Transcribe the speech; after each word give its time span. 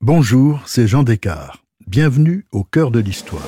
Bonjour, 0.00 0.60
c'est 0.64 0.86
Jean 0.86 1.02
Descartes. 1.02 1.60
Bienvenue 1.88 2.46
au 2.52 2.62
cœur 2.62 2.92
de 2.92 3.00
l'histoire. 3.00 3.42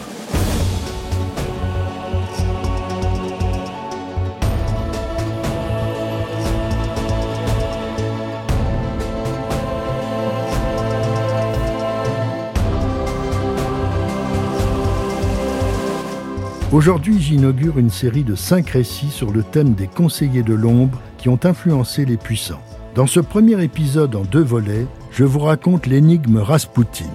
Aujourd'hui, 16.72 17.20
j'inaugure 17.20 17.78
une 17.78 17.90
série 17.90 18.24
de 18.24 18.34
cinq 18.34 18.70
récits 18.70 19.10
sur 19.10 19.30
le 19.30 19.44
thème 19.44 19.74
des 19.74 19.86
conseillers 19.86 20.42
de 20.42 20.54
l'ombre 20.54 21.00
qui 21.16 21.28
ont 21.28 21.38
influencé 21.44 22.04
les 22.04 22.16
puissants. 22.16 22.60
Dans 22.94 23.06
ce 23.06 23.20
premier 23.20 23.62
épisode 23.62 24.16
en 24.16 24.22
deux 24.22 24.42
volets, 24.42 24.86
je 25.12 25.22
vous 25.22 25.38
raconte 25.38 25.86
l'énigme 25.86 26.38
Raspoutine. 26.38 27.06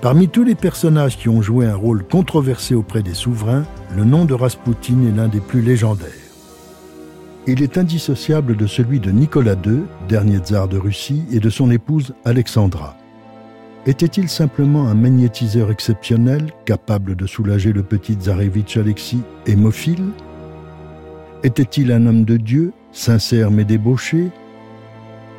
Parmi 0.00 0.28
tous 0.28 0.44
les 0.44 0.54
personnages 0.54 1.18
qui 1.18 1.28
ont 1.28 1.42
joué 1.42 1.66
un 1.66 1.74
rôle 1.74 2.04
controversé 2.06 2.76
auprès 2.76 3.02
des 3.02 3.14
souverains, 3.14 3.64
le 3.96 4.04
nom 4.04 4.24
de 4.24 4.34
Raspoutine 4.34 5.08
est 5.08 5.16
l'un 5.16 5.26
des 5.26 5.40
plus 5.40 5.60
légendaires. 5.60 6.08
Il 7.48 7.64
est 7.64 7.78
indissociable 7.78 8.56
de 8.56 8.68
celui 8.68 9.00
de 9.00 9.10
Nicolas 9.10 9.56
II, 9.66 9.80
dernier 10.08 10.38
tsar 10.38 10.68
de 10.68 10.78
Russie, 10.78 11.24
et 11.32 11.40
de 11.40 11.50
son 11.50 11.72
épouse 11.72 12.14
Alexandra. 12.24 12.96
Était-il 13.86 14.28
simplement 14.28 14.86
un 14.86 14.94
magnétiseur 14.94 15.72
exceptionnel, 15.72 16.52
capable 16.64 17.16
de 17.16 17.26
soulager 17.26 17.72
le 17.72 17.82
petit 17.82 18.14
tsarevitch 18.14 18.76
Alexis, 18.76 19.22
hémophile? 19.46 20.10
Était-il 21.42 21.90
un 21.90 22.06
homme 22.06 22.24
de 22.24 22.36
Dieu, 22.36 22.72
sincère 22.92 23.50
mais 23.50 23.64
débauché, 23.64 24.30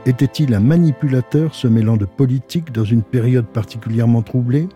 était-il 0.10 0.56
un 0.56 0.60
manipulateur 0.60 1.54
se 1.54 1.68
mêlant 1.68 1.96
de 1.96 2.06
politique 2.06 2.72
dans 2.72 2.84
une 2.84 3.04
période 3.04 3.46
particulièrement 3.46 4.24
troublée? 4.24 4.68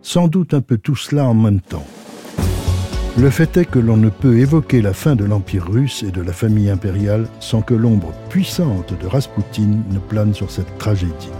Sans 0.00 0.28
doute 0.28 0.54
un 0.54 0.60
peu 0.60 0.78
tout 0.78 0.94
cela 0.94 1.24
en 1.24 1.34
même 1.34 1.60
temps. 1.60 1.86
Le 3.18 3.30
fait 3.30 3.56
est 3.56 3.64
que 3.64 3.80
l'on 3.80 3.96
ne 3.96 4.10
peut 4.10 4.38
évoquer 4.38 4.80
la 4.80 4.92
fin 4.92 5.16
de 5.16 5.24
l'Empire 5.24 5.66
russe 5.68 6.04
et 6.04 6.12
de 6.12 6.20
la 6.20 6.32
famille 6.32 6.70
impériale 6.70 7.26
sans 7.40 7.62
que 7.62 7.74
l'ombre 7.74 8.12
puissante 8.28 8.94
de 9.00 9.06
Raspoutine 9.06 9.82
ne 9.90 9.98
plane 9.98 10.34
sur 10.34 10.50
cette 10.50 10.78
tragédie. 10.78 11.30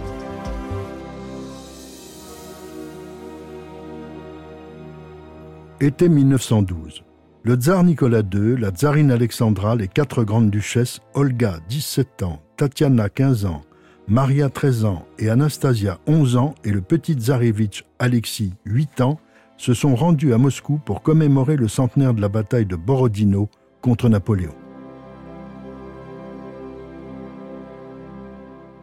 Été 5.79 6.09
1912. 6.09 7.03
Le 7.43 7.55
tsar 7.55 7.83
Nicolas 7.83 8.23
II, 8.33 8.57
la 8.57 8.71
tsarine 8.71 9.11
Alexandra, 9.11 9.75
les 9.75 9.87
quatre 9.87 10.23
grandes 10.23 10.49
duchesses, 10.49 10.99
Olga, 11.13 11.59
17 11.69 12.23
ans, 12.23 12.41
Tatiana, 12.57 13.07
15 13.07 13.45
ans, 13.45 13.61
Maria, 14.07 14.49
13 14.49 14.85
ans 14.85 15.05
et 15.19 15.29
Anastasia, 15.29 15.99
11 16.07 16.37
ans, 16.37 16.55
et 16.63 16.71
le 16.71 16.81
petit 16.81 17.13
tsarevitch 17.13 17.85
Alexis, 17.99 18.53
8 18.65 19.01
ans, 19.01 19.19
se 19.57 19.75
sont 19.75 19.95
rendus 19.95 20.33
à 20.33 20.39
Moscou 20.39 20.79
pour 20.83 21.03
commémorer 21.03 21.55
le 21.55 21.67
centenaire 21.67 22.15
de 22.15 22.21
la 22.21 22.29
bataille 22.29 22.65
de 22.65 22.75
Borodino 22.75 23.49
contre 23.81 24.09
Napoléon. 24.09 24.55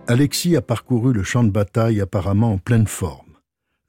Alexis 0.06 0.56
a 0.56 0.62
parcouru 0.62 1.12
le 1.12 1.24
champ 1.24 1.42
de 1.42 1.50
bataille 1.50 2.00
apparemment 2.00 2.52
en 2.52 2.58
pleine 2.58 2.86
forme. 2.86 3.32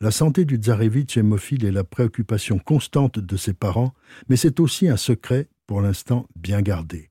La 0.01 0.11
santé 0.11 0.45
du 0.45 0.55
tsarevitch 0.55 1.17
hémophile 1.17 1.65
est 1.65 1.71
la 1.71 1.83
préoccupation 1.83 2.57
constante 2.57 3.19
de 3.19 3.37
ses 3.37 3.53
parents, 3.53 3.93
mais 4.29 4.35
c'est 4.35 4.59
aussi 4.59 4.87
un 4.87 4.97
secret, 4.97 5.47
pour 5.67 5.81
l'instant 5.81 6.25
bien 6.35 6.61
gardé. 6.61 7.09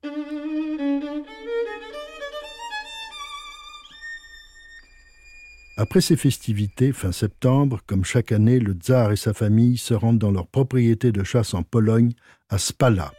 Après 5.77 5.99
ces 5.99 6.15
festivités, 6.15 6.93
fin 6.93 7.11
septembre, 7.11 7.81
comme 7.85 8.05
chaque 8.05 8.31
année, 8.31 8.59
le 8.59 8.73
tsar 8.73 9.11
et 9.11 9.17
sa 9.17 9.33
famille 9.33 9.77
se 9.77 9.93
rendent 9.93 10.19
dans 10.19 10.31
leur 10.31 10.47
propriété 10.47 11.11
de 11.11 11.23
chasse 11.25 11.53
en 11.53 11.63
Pologne, 11.63 12.13
à 12.49 12.57
Spala. 12.57 13.11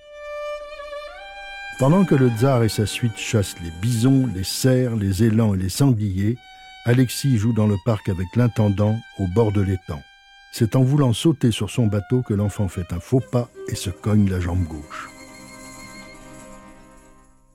Pendant 1.78 2.06
que 2.06 2.14
le 2.14 2.30
tsar 2.30 2.64
et 2.64 2.70
sa 2.70 2.86
suite 2.86 3.18
chassent 3.18 3.56
les 3.62 3.70
bisons, 3.82 4.26
les 4.34 4.44
cerfs, 4.44 4.96
les 4.96 5.22
élans 5.22 5.54
et 5.54 5.58
les 5.58 5.68
sangliers, 5.68 6.38
Alexis 6.86 7.36
joue 7.36 7.52
dans 7.52 7.66
le 7.66 7.76
parc 7.84 8.08
avec 8.08 8.34
l'intendant 8.36 8.98
au 9.18 9.26
bord 9.26 9.52
de 9.52 9.60
l'étang. 9.60 10.02
C'est 10.50 10.76
en 10.76 10.82
voulant 10.82 11.12
sauter 11.12 11.50
sur 11.50 11.68
son 11.68 11.86
bateau 11.86 12.22
que 12.22 12.32
l'enfant 12.32 12.68
fait 12.68 12.90
un 12.94 13.00
faux 13.00 13.20
pas 13.20 13.50
et 13.68 13.74
se 13.74 13.90
cogne 13.90 14.30
la 14.30 14.40
jambe 14.40 14.64
gauche. 14.64 15.10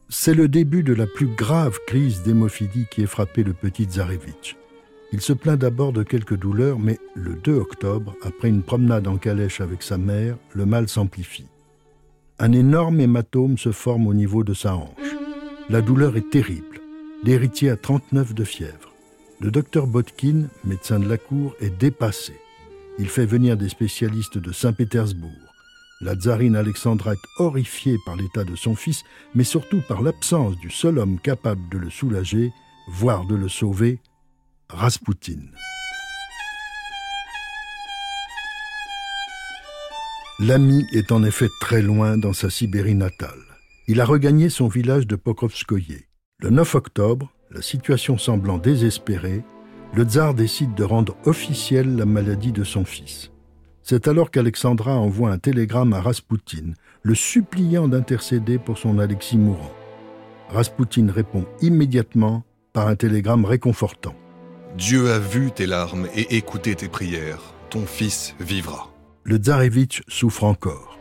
C'est 0.09 0.35
le 0.35 0.47
début 0.47 0.83
de 0.83 0.93
la 0.93 1.07
plus 1.07 1.25
grave 1.25 1.79
crise 1.87 2.21
d'hémophilie 2.21 2.85
qui 2.91 3.01
ait 3.01 3.07
frappé 3.07 3.43
le 3.43 3.53
petit 3.53 3.85
Tsarevitch. 3.85 4.57
Il 5.13 5.19
se 5.19 5.33
plaint 5.33 5.59
d'abord 5.59 5.91
de 5.91 6.03
quelques 6.03 6.37
douleurs, 6.37 6.79
mais 6.79 6.97
le 7.15 7.35
2 7.35 7.53
octobre, 7.55 8.15
après 8.23 8.47
une 8.47 8.63
promenade 8.63 9.07
en 9.07 9.17
calèche 9.17 9.59
avec 9.59 9.83
sa 9.83 9.97
mère, 9.97 10.37
le 10.53 10.65
mal 10.65 10.87
s'amplifie. 10.87 11.47
Un 12.39 12.53
énorme 12.53 13.01
hématome 13.01 13.57
se 13.57 13.73
forme 13.73 14.07
au 14.07 14.13
niveau 14.13 14.43
de 14.43 14.53
sa 14.53 14.75
hanche. 14.75 15.15
La 15.69 15.81
douleur 15.81 16.15
est 16.15 16.29
terrible. 16.29 16.79
L'héritier 17.23 17.69
a 17.69 17.75
39 17.75 18.33
de 18.33 18.43
fièvre. 18.45 18.93
Le 19.41 19.51
docteur 19.51 19.85
Botkin, 19.85 20.47
médecin 20.63 20.99
de 20.99 21.09
la 21.09 21.17
cour, 21.17 21.55
est 21.59 21.77
dépassé. 21.77 22.33
Il 22.97 23.09
fait 23.09 23.25
venir 23.25 23.57
des 23.57 23.69
spécialistes 23.69 24.37
de 24.37 24.51
Saint-Pétersbourg. 24.51 25.29
La 25.99 26.15
tsarine 26.15 26.55
Alexandra 26.55 27.13
est 27.13 27.27
horrifiée 27.37 27.97
par 28.05 28.15
l'état 28.15 28.43
de 28.43 28.55
son 28.55 28.75
fils, 28.75 29.03
mais 29.35 29.43
surtout 29.43 29.81
par 29.87 30.01
l'absence 30.01 30.55
du 30.57 30.71
seul 30.71 30.97
homme 30.97 31.19
capable 31.19 31.61
de 31.69 31.77
le 31.77 31.89
soulager, 31.89 32.51
voire 32.87 33.25
de 33.25 33.35
le 33.35 33.49
sauver, 33.49 33.99
Raspoutine. 34.73 35.51
L'ami 40.39 40.85
est 40.93 41.11
en 41.11 41.23
effet 41.23 41.49
très 41.59 41.81
loin 41.81 42.17
dans 42.17 42.31
sa 42.31 42.49
Sibérie 42.49 42.95
natale. 42.95 43.41
Il 43.89 43.99
a 43.99 44.05
regagné 44.05 44.49
son 44.49 44.69
village 44.69 45.07
de 45.07 45.17
Pokrovskoye. 45.17 46.05
Le 46.39 46.49
9 46.49 46.75
octobre, 46.75 47.33
la 47.51 47.61
situation 47.61 48.17
semblant 48.17 48.57
désespérée, 48.57 49.43
le 49.93 50.03
tsar 50.03 50.33
décide 50.33 50.73
de 50.73 50.85
rendre 50.85 51.17
officielle 51.25 51.97
la 51.97 52.05
maladie 52.05 52.53
de 52.53 52.63
son 52.63 52.85
fils. 52.85 53.31
C'est 53.83 54.07
alors 54.07 54.31
qu'Alexandra 54.31 54.95
envoie 54.95 55.31
un 55.31 55.37
télégramme 55.37 55.91
à 55.91 55.99
Raspoutine, 55.99 56.75
le 57.03 57.15
suppliant 57.15 57.89
d'intercéder 57.89 58.57
pour 58.57 58.77
son 58.77 58.99
Alexis 58.99 59.37
mourant. 59.37 59.73
Raspoutine 60.47 61.11
répond 61.11 61.45
immédiatement 61.61 62.45
par 62.71 62.87
un 62.87 62.95
télégramme 62.95 63.43
réconfortant. 63.43 64.15
Dieu 64.81 65.11
a 65.11 65.19
vu 65.19 65.51
tes 65.51 65.67
larmes 65.67 66.07
et 66.15 66.37
écouté 66.37 66.73
tes 66.73 66.87
prières. 66.87 67.53
Ton 67.69 67.85
fils 67.85 68.33
vivra. 68.39 68.89
Le 69.23 69.37
tsarevitch 69.37 70.01
souffre 70.07 70.43
encore. 70.43 70.97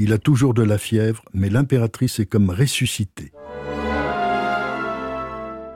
Il 0.00 0.12
a 0.12 0.18
toujours 0.18 0.52
de 0.52 0.64
la 0.64 0.78
fièvre, 0.78 1.22
mais 1.32 1.48
l'impératrice 1.48 2.18
est 2.18 2.26
comme 2.26 2.50
ressuscitée. 2.50 3.30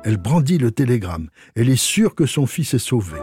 Elle 0.02 0.16
brandit 0.16 0.58
le 0.58 0.72
télégramme. 0.72 1.28
Elle 1.54 1.70
est 1.70 1.76
sûre 1.76 2.16
que 2.16 2.26
son 2.26 2.46
fils 2.46 2.74
est 2.74 2.78
sauvé. 2.80 3.20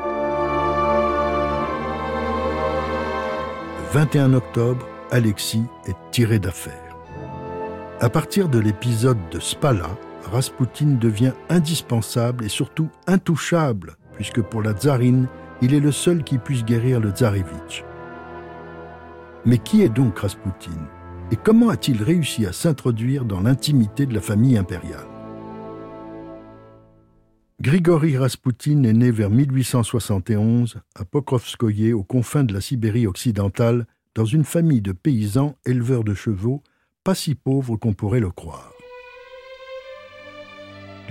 Le 3.77 3.99
21 3.99 4.33
octobre, 4.33 4.87
Alexis 5.11 5.65
est 5.87 5.97
tiré 6.11 6.39
d'affaire. 6.39 6.95
À 7.99 8.09
partir 8.09 8.47
de 8.47 8.59
l'épisode 8.59 9.19
de 9.29 9.41
Spala, 9.41 9.89
Raspoutine 10.25 10.99
devient 10.99 11.33
indispensable 11.49 12.45
et 12.45 12.49
surtout 12.49 12.89
intouchable, 13.07 13.95
puisque 14.13 14.41
pour 14.41 14.61
la 14.61 14.73
tsarine, 14.73 15.27
il 15.61 15.73
est 15.73 15.79
le 15.79 15.91
seul 15.91 16.23
qui 16.23 16.37
puisse 16.37 16.63
guérir 16.63 16.99
le 16.99 17.11
tsarevitch. 17.11 17.83
Mais 19.45 19.57
qui 19.57 19.81
est 19.81 19.89
donc 19.89 20.19
Raspoutine 20.19 20.87
Et 21.31 21.35
comment 21.35 21.69
a-t-il 21.69 22.03
réussi 22.03 22.45
à 22.45 22.53
s'introduire 22.53 23.25
dans 23.25 23.41
l'intimité 23.41 24.05
de 24.05 24.13
la 24.13 24.21
famille 24.21 24.57
impériale? 24.57 25.07
Grigory 27.61 28.17
Raspoutine 28.17 28.85
est 28.85 28.93
né 28.93 29.11
vers 29.11 29.29
1871 29.29 30.79
à 30.95 31.03
Pokrovskoye, 31.03 31.91
aux 31.91 32.03
confins 32.03 32.45
de 32.45 32.53
la 32.53 32.61
Sibérie 32.61 33.07
occidentale, 33.07 33.85
dans 34.15 34.25
une 34.25 34.45
famille 34.45 34.81
de 34.81 34.93
paysans 34.93 35.55
éleveurs 35.65 36.03
de 36.03 36.13
chevaux, 36.13 36.63
pas 37.03 37.15
si 37.15 37.35
pauvres 37.35 37.75
qu'on 37.75 37.93
pourrait 37.93 38.21
le 38.21 38.31
croire. 38.31 38.68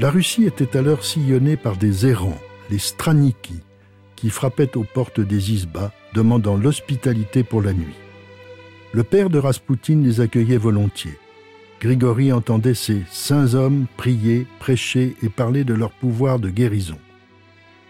La 0.00 0.10
Russie 0.10 0.44
était 0.44 0.76
alors 0.76 1.04
sillonnée 1.04 1.56
par 1.56 1.76
des 1.76 2.06
errants, 2.06 2.38
les 2.70 2.78
Straniki, 2.78 3.60
qui 4.14 4.30
frappaient 4.30 4.76
aux 4.76 4.84
portes 4.84 5.20
des 5.20 5.52
isbas, 5.52 5.92
demandant 6.14 6.56
l'hospitalité 6.56 7.42
pour 7.42 7.62
la 7.62 7.72
nuit. 7.72 7.96
Le 8.92 9.02
père 9.02 9.28
de 9.28 9.38
Raspoutine 9.38 10.04
les 10.04 10.20
accueillait 10.20 10.56
volontiers. 10.56 11.18
Grigory 11.80 12.32
entendait 12.32 12.74
ces 12.74 13.02
saints 13.10 13.54
hommes 13.54 13.86
prier, 13.96 14.46
prêcher 14.60 15.16
et 15.22 15.28
parler 15.28 15.64
de 15.64 15.74
leur 15.74 15.90
pouvoir 15.90 16.38
de 16.38 16.48
guérison. 16.48 16.98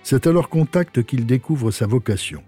C'est 0.03 0.27
à 0.27 0.33
leur 0.33 0.49
contact 0.49 1.03
qu'il 1.03 1.27
découvre 1.27 1.71
sa 1.71 1.87
vocation. 1.87 2.43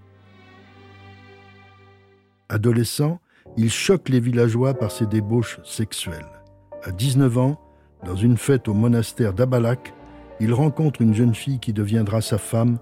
Adolescent, 2.48 3.20
il 3.58 3.70
choque 3.70 4.08
les 4.08 4.20
villageois 4.20 4.72
par 4.72 4.90
ses 4.90 5.06
débauches 5.06 5.60
sexuelles. 5.64 6.40
À 6.82 6.92
19 6.92 7.38
ans, 7.38 7.60
dans 8.04 8.16
une 8.16 8.36
fête 8.36 8.68
au 8.68 8.74
monastère 8.74 9.32
d'Abalak, 9.32 9.92
il 10.40 10.54
rencontre 10.54 11.02
une 11.02 11.14
jeune 11.14 11.34
fille 11.34 11.58
qui 11.58 11.72
deviendra 11.72 12.20
sa 12.20 12.38
femme, 12.38 12.78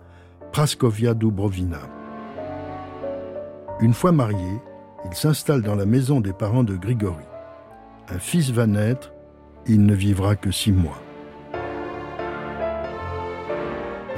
Praskovia 0.53 1.15
Dubrovina. 1.15 1.81
Une 3.81 3.95
fois 3.95 4.13
marié, 4.13 4.61
il 5.05 5.15
s'installe 5.15 5.63
dans 5.63 5.75
la 5.75 5.87
maison 5.87 6.21
des 6.21 6.33
parents 6.33 6.65
de 6.65 6.77
Grigory. 6.77 7.25
Un 8.09 8.19
fils 8.19 8.51
va 8.51 8.67
naître, 8.67 9.13
il 9.67 9.85
ne 9.85 9.95
vivra 9.95 10.37
que 10.37 10.51
six 10.51 10.73
mois. 10.73 11.01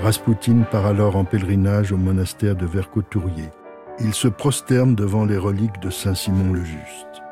Raspoutine 0.02 0.64
part 0.70 0.86
alors 0.86 1.16
en 1.16 1.24
pèlerinage 1.24 1.92
au 1.92 1.98
monastère 1.98 2.56
de 2.56 2.64
Vercotourier. 2.64 3.50
Il 4.00 4.14
se 4.14 4.28
prosterne 4.28 4.94
devant 4.94 5.26
les 5.26 5.36
reliques 5.36 5.80
de 5.82 5.90
Saint 5.90 6.14
Simon 6.14 6.54
le 6.54 6.64
Juste. 6.64 7.22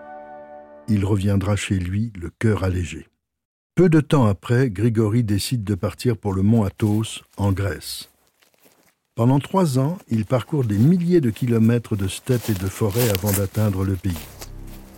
Il 0.86 1.04
reviendra 1.04 1.56
chez 1.56 1.78
lui 1.78 2.12
le 2.20 2.28
cœur 2.28 2.64
allégé. 2.64 3.06
Peu 3.78 3.88
de 3.88 4.00
temps 4.00 4.26
après, 4.26 4.70
Grigory 4.70 5.22
décide 5.22 5.62
de 5.62 5.76
partir 5.76 6.16
pour 6.16 6.32
le 6.32 6.42
mont 6.42 6.64
Athos, 6.64 7.22
en 7.36 7.52
Grèce. 7.52 8.10
Pendant 9.14 9.38
trois 9.38 9.78
ans, 9.78 9.98
il 10.08 10.24
parcourt 10.24 10.64
des 10.64 10.76
milliers 10.76 11.20
de 11.20 11.30
kilomètres 11.30 11.94
de 11.94 12.08
steppes 12.08 12.50
et 12.50 12.54
de 12.54 12.66
forêts 12.66 13.08
avant 13.10 13.30
d'atteindre 13.30 13.84
le 13.84 13.94
pays. 13.94 14.18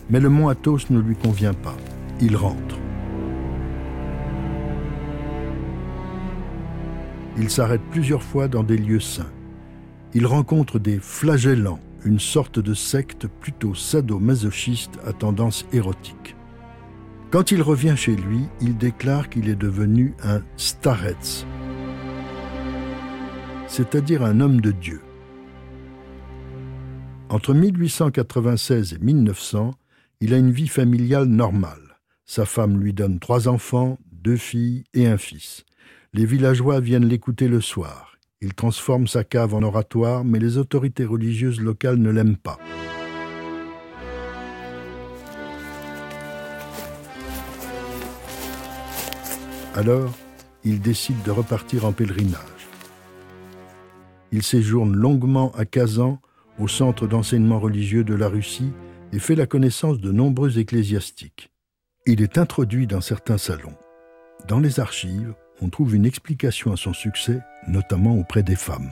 Mais 0.09 0.19
le 0.19 0.29
mont 0.29 0.49
Athos 0.49 0.89
ne 0.89 0.99
lui 0.99 1.15
convient 1.15 1.53
pas. 1.53 1.77
Il 2.21 2.35
rentre. 2.35 2.75
Il 7.37 7.51
s'arrête 7.51 7.83
plusieurs 7.91 8.23
fois 8.23 8.47
dans 8.47 8.63
des 8.63 8.77
lieux 8.77 8.99
saints. 8.99 9.31
Il 10.15 10.25
rencontre 10.25 10.79
des 10.79 10.97
flagellants, 10.97 11.79
une 12.03 12.19
sorte 12.19 12.57
de 12.57 12.73
secte 12.73 13.27
plutôt 13.27 13.75
sadomasochiste 13.75 14.97
à 15.05 15.13
tendance 15.13 15.67
érotique. 15.71 16.35
Quand 17.31 17.51
il 17.51 17.61
revient 17.61 17.95
chez 17.95 18.13
lui, 18.13 18.41
il 18.59 18.77
déclare 18.77 19.29
qu'il 19.29 19.47
est 19.47 19.55
devenu 19.55 20.13
un 20.21 20.41
starets, 20.57 21.45
c'est-à-dire 23.67 24.25
un 24.25 24.41
homme 24.41 24.59
de 24.59 24.71
Dieu. 24.71 24.99
Entre 27.29 27.53
1896 27.53 28.95
et 28.95 28.99
1900, 28.99 29.71
il 30.19 30.33
a 30.33 30.37
une 30.37 30.51
vie 30.51 30.67
familiale 30.67 31.27
normale. 31.27 31.99
Sa 32.25 32.43
femme 32.43 32.77
lui 32.77 32.91
donne 32.91 33.19
trois 33.19 33.47
enfants, 33.47 33.97
deux 34.11 34.35
filles 34.35 34.83
et 34.93 35.07
un 35.07 35.17
fils. 35.17 35.63
Les 36.11 36.25
villageois 36.25 36.81
viennent 36.81 37.07
l'écouter 37.07 37.47
le 37.47 37.61
soir. 37.61 38.17
Il 38.41 38.53
transforme 38.53 39.07
sa 39.07 39.23
cave 39.23 39.53
en 39.53 39.63
oratoire, 39.63 40.25
mais 40.25 40.39
les 40.39 40.57
autorités 40.57 41.05
religieuses 41.05 41.61
locales 41.61 41.99
ne 41.99 42.09
l'aiment 42.09 42.35
pas. 42.35 42.59
Alors, 49.73 50.13
il 50.65 50.81
décide 50.81 51.21
de 51.23 51.31
repartir 51.31 51.85
en 51.85 51.93
pèlerinage. 51.93 52.67
Il 54.33 54.43
séjourne 54.43 54.95
longuement 54.95 55.51
à 55.57 55.65
Kazan, 55.65 56.19
au 56.59 56.67
centre 56.67 57.07
d'enseignement 57.07 57.59
religieux 57.59 58.03
de 58.03 58.13
la 58.13 58.27
Russie, 58.27 58.71
et 59.13 59.19
fait 59.19 59.35
la 59.35 59.45
connaissance 59.45 59.99
de 59.99 60.11
nombreux 60.11 60.59
ecclésiastiques. 60.59 61.51
Il 62.05 62.21
est 62.21 62.37
introduit 62.37 62.87
dans 62.87 63.01
certains 63.01 63.37
salons. 63.37 63.75
Dans 64.47 64.59
les 64.59 64.79
archives, 64.79 65.33
on 65.61 65.69
trouve 65.69 65.95
une 65.95 66.05
explication 66.05 66.73
à 66.73 66.77
son 66.77 66.93
succès, 66.93 67.39
notamment 67.67 68.17
auprès 68.17 68.43
des 68.43 68.55
femmes. 68.55 68.91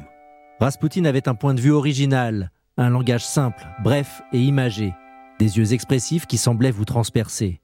Rasputin 0.60 1.06
avait 1.06 1.28
un 1.28 1.36
point 1.36 1.54
de 1.54 1.62
vue 1.62 1.72
original, 1.72 2.52
un 2.78 2.90
langage 2.90 3.26
simple, 3.26 3.66
bref 3.84 4.22
et 4.32 4.40
imagé, 4.40 4.94
des 5.40 5.58
yeux 5.58 5.74
expressifs 5.74 6.26
qui 6.26 6.38
semblaient 6.38 6.72
vous 6.72 6.86
transpercer. 6.86 7.60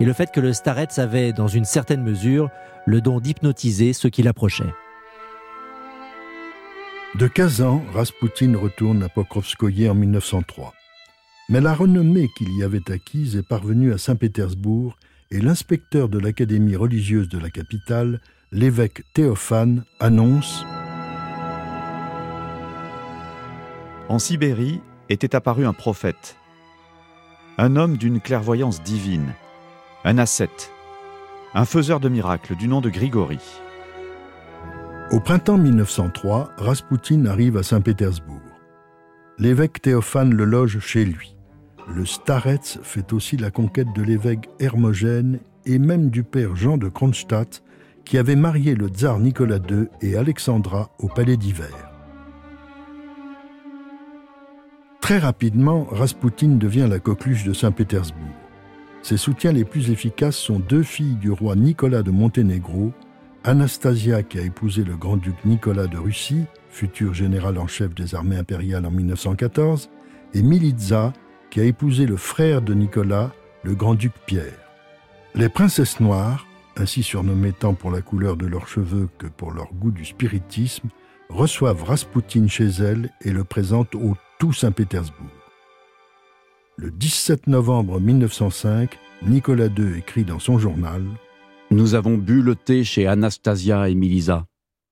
Et 0.00 0.04
le 0.04 0.12
fait 0.12 0.32
que 0.32 0.40
le 0.40 0.52
starets 0.52 0.98
avait, 0.98 1.32
dans 1.32 1.48
une 1.48 1.64
certaine 1.64 2.02
mesure, 2.02 2.50
le 2.86 3.00
don 3.00 3.20
d'hypnotiser 3.20 3.92
ceux 3.92 4.10
qui 4.10 4.22
l'approchaient. 4.22 4.72
De 7.14 7.28
15 7.28 7.62
ans, 7.62 7.82
Rasputin 7.92 8.56
retourne 8.56 9.02
à 9.04 9.08
Pokrovskoye 9.08 9.88
en 9.88 9.94
1903. 9.94 10.74
Mais 11.48 11.60
la 11.60 11.74
renommée 11.74 12.28
qu'il 12.36 12.52
y 12.56 12.64
avait 12.64 12.90
acquise 12.90 13.36
est 13.36 13.46
parvenue 13.46 13.92
à 13.92 13.98
Saint-Pétersbourg 13.98 14.96
et 15.30 15.40
l'inspecteur 15.40 16.08
de 16.08 16.18
l'académie 16.18 16.74
religieuse 16.74 17.28
de 17.28 17.38
la 17.38 17.50
capitale, 17.50 18.20
l'évêque 18.50 19.02
Théophane, 19.14 19.84
annonce 20.00 20.64
En 24.08 24.18
Sibérie 24.18 24.80
était 25.08 25.36
apparu 25.36 25.66
un 25.66 25.72
prophète, 25.72 26.36
un 27.58 27.76
homme 27.76 27.96
d'une 27.96 28.20
clairvoyance 28.20 28.82
divine, 28.82 29.34
un 30.06 30.18
ascète, 30.18 30.70
un 31.54 31.64
faiseur 31.64 31.98
de 31.98 32.10
miracles 32.10 32.56
du 32.56 32.68
nom 32.68 32.82
de 32.82 32.90
Grigory. 32.90 33.40
Au 35.10 35.18
printemps 35.18 35.56
1903, 35.56 36.50
Raspoutine 36.58 37.26
arrive 37.26 37.56
à 37.56 37.62
Saint-Pétersbourg. 37.62 38.40
L'évêque 39.38 39.80
Théophane 39.80 40.34
le 40.34 40.44
loge 40.44 40.78
chez 40.80 41.06
lui. 41.06 41.36
Le 41.88 42.04
Starets 42.04 42.78
fait 42.82 43.14
aussi 43.14 43.38
la 43.38 43.50
conquête 43.50 43.94
de 43.94 44.02
l'évêque 44.02 44.50
Hermogène 44.60 45.40
et 45.64 45.78
même 45.78 46.10
du 46.10 46.22
père 46.22 46.54
Jean 46.54 46.76
de 46.76 46.90
Kronstadt, 46.90 47.62
qui 48.04 48.18
avait 48.18 48.36
marié 48.36 48.74
le 48.74 48.88
tsar 48.88 49.18
Nicolas 49.18 49.58
II 49.70 49.88
et 50.02 50.16
Alexandra 50.16 50.90
au 50.98 51.08
palais 51.08 51.38
d'hiver. 51.38 51.90
Très 55.00 55.18
rapidement, 55.18 55.86
Raspoutine 55.90 56.58
devient 56.58 56.88
la 56.90 56.98
coqueluche 56.98 57.44
de 57.44 57.54
Saint-Pétersbourg. 57.54 58.43
Ses 59.04 59.18
soutiens 59.18 59.52
les 59.52 59.66
plus 59.66 59.90
efficaces 59.90 60.38
sont 60.38 60.58
deux 60.58 60.82
filles 60.82 61.16
du 61.16 61.30
roi 61.30 61.56
Nicolas 61.56 62.02
de 62.02 62.10
Monténégro, 62.10 62.90
Anastasia 63.44 64.22
qui 64.22 64.38
a 64.38 64.40
épousé 64.40 64.82
le 64.82 64.96
grand-duc 64.96 65.34
Nicolas 65.44 65.86
de 65.88 65.98
Russie, 65.98 66.46
futur 66.70 67.12
général 67.12 67.58
en 67.58 67.66
chef 67.66 67.94
des 67.94 68.14
armées 68.14 68.38
impériales 68.38 68.86
en 68.86 68.90
1914, 68.90 69.90
et 70.32 70.40
Militza 70.40 71.12
qui 71.50 71.60
a 71.60 71.64
épousé 71.64 72.06
le 72.06 72.16
frère 72.16 72.62
de 72.62 72.72
Nicolas, 72.72 73.30
le 73.62 73.74
grand-duc 73.74 74.12
Pierre. 74.24 74.58
Les 75.34 75.50
princesses 75.50 76.00
noires, 76.00 76.46
ainsi 76.78 77.02
surnommées 77.02 77.52
tant 77.52 77.74
pour 77.74 77.90
la 77.90 78.00
couleur 78.00 78.38
de 78.38 78.46
leurs 78.46 78.68
cheveux 78.68 79.10
que 79.18 79.26
pour 79.26 79.52
leur 79.52 79.74
goût 79.74 79.90
du 79.90 80.06
spiritisme, 80.06 80.88
reçoivent 81.28 81.84
Raspoutine 81.84 82.48
chez 82.48 82.68
elles 82.68 83.10
et 83.20 83.32
le 83.32 83.44
présentent 83.44 83.96
au 83.96 84.16
tout 84.38 84.54
Saint-Pétersbourg. 84.54 85.43
Le 86.76 86.90
17 86.90 87.46
novembre 87.46 88.00
1905, 88.00 88.98
Nicolas 89.22 89.66
II 89.66 89.96
écrit 89.96 90.24
dans 90.24 90.40
son 90.40 90.58
journal 90.58 91.04
Nous 91.70 91.94
avons 91.94 92.18
bu 92.18 92.42
le 92.42 92.56
thé 92.56 92.82
chez 92.82 93.06
Anastasia 93.06 93.88
et 93.88 93.94
Milisa. 93.94 94.46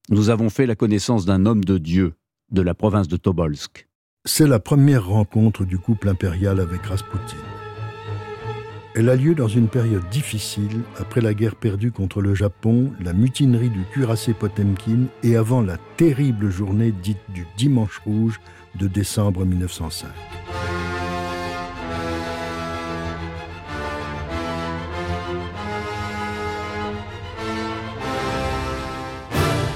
Nous 0.08 0.30
avons 0.30 0.48
fait 0.48 0.66
la 0.66 0.76
connaissance 0.76 1.24
d'un 1.24 1.44
homme 1.44 1.64
de 1.64 1.78
Dieu 1.78 2.14
de 2.52 2.62
la 2.62 2.74
province 2.74 3.08
de 3.08 3.16
Tobolsk. 3.16 3.88
C'est 4.24 4.46
la 4.46 4.60
première 4.60 5.08
rencontre 5.08 5.64
du 5.64 5.76
couple 5.76 6.08
impérial 6.08 6.60
avec 6.60 6.86
Raspoutine. 6.86 7.38
Elle 8.94 9.08
a 9.08 9.16
lieu 9.16 9.34
dans 9.34 9.48
une 9.48 9.68
période 9.68 10.08
difficile 10.08 10.82
après 11.00 11.20
la 11.20 11.34
guerre 11.34 11.56
perdue 11.56 11.90
contre 11.90 12.20
le 12.20 12.36
Japon, 12.36 12.92
la 13.00 13.12
mutinerie 13.12 13.70
du 13.70 13.82
cuirassé 13.90 14.34
Potemkin 14.34 15.06
et 15.24 15.34
avant 15.34 15.62
la 15.62 15.78
terrible 15.96 16.48
journée 16.48 16.92
dite 16.92 17.18
du 17.34 17.44
Dimanche 17.56 18.00
Rouge 18.04 18.38
de 18.78 18.86
décembre 18.86 19.44
1905. 19.44 20.08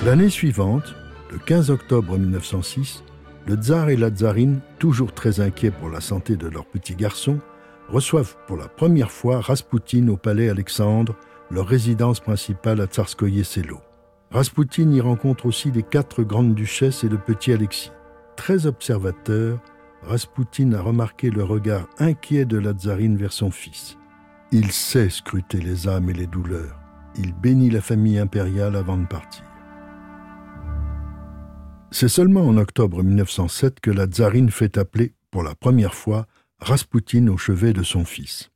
L'année 0.06 0.30
suivante, 0.30 0.94
le 1.32 1.38
15 1.38 1.68
octobre 1.70 2.16
1906, 2.16 3.02
le 3.48 3.56
tsar 3.56 3.88
et 3.88 3.96
la 3.96 4.08
tsarine, 4.08 4.60
toujours 4.78 5.12
très 5.12 5.40
inquiets 5.40 5.72
pour 5.72 5.88
la 5.88 6.00
santé 6.00 6.36
de 6.36 6.46
leur 6.46 6.64
petit 6.64 6.94
garçon, 6.94 7.40
reçoivent 7.88 8.36
pour 8.46 8.56
la 8.56 8.68
première 8.68 9.10
fois 9.10 9.40
Raspoutine 9.40 10.08
au 10.08 10.16
palais 10.16 10.48
Alexandre, 10.48 11.16
leur 11.50 11.66
résidence 11.66 12.20
principale 12.20 12.80
à 12.80 12.86
Tsarskoye 12.86 13.42
Selo. 13.42 13.80
Raspoutine 14.30 14.94
y 14.94 15.00
rencontre 15.00 15.44
aussi 15.44 15.72
les 15.72 15.82
quatre 15.82 16.22
grandes 16.22 16.54
duchesses 16.54 17.02
et 17.02 17.08
le 17.08 17.18
petit 17.18 17.52
Alexis. 17.52 17.90
Très 18.36 18.66
observateur, 18.66 19.58
Raspoutine 20.04 20.76
a 20.76 20.82
remarqué 20.82 21.30
le 21.30 21.42
regard 21.42 21.88
inquiet 21.98 22.44
de 22.44 22.58
la 22.58 22.74
tsarine 22.74 23.16
vers 23.16 23.32
son 23.32 23.50
fils. 23.50 23.98
Il 24.52 24.70
sait 24.70 25.10
scruter 25.10 25.58
les 25.58 25.88
âmes 25.88 26.10
et 26.10 26.14
les 26.14 26.28
douleurs. 26.28 26.78
Il 27.18 27.34
bénit 27.34 27.70
la 27.70 27.80
famille 27.80 28.20
impériale 28.20 28.76
avant 28.76 28.98
de 28.98 29.06
partir. 29.06 29.45
C'est 31.92 32.08
seulement 32.08 32.46
en 32.46 32.56
octobre 32.56 33.02
1907 33.02 33.80
que 33.80 33.90
la 33.90 34.06
tsarine 34.06 34.50
fait 34.50 34.76
appeler, 34.76 35.14
pour 35.30 35.42
la 35.42 35.54
première 35.54 35.94
fois, 35.94 36.26
Raspoutine 36.58 37.28
au 37.28 37.36
chevet 37.36 37.72
de 37.72 37.82
son 37.82 38.04
fils. 38.04 38.50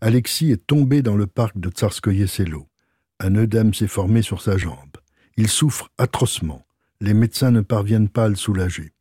Alexis 0.00 0.50
est 0.50 0.66
tombé 0.66 1.02
dans 1.02 1.16
le 1.16 1.26
parc 1.26 1.58
de 1.58 1.70
Tsarskoye 1.70 2.26
Selo. 2.26 2.68
Un 3.20 3.36
œdème 3.36 3.74
s'est 3.74 3.86
formé 3.86 4.22
sur 4.22 4.42
sa 4.42 4.58
jambe. 4.58 4.96
Il 5.36 5.48
souffre 5.48 5.90
atrocement. 5.98 6.66
Les 7.00 7.14
médecins 7.14 7.50
ne 7.50 7.60
parviennent 7.60 8.08
pas 8.08 8.24
à 8.24 8.28
le 8.28 8.34
soulager. 8.34 8.92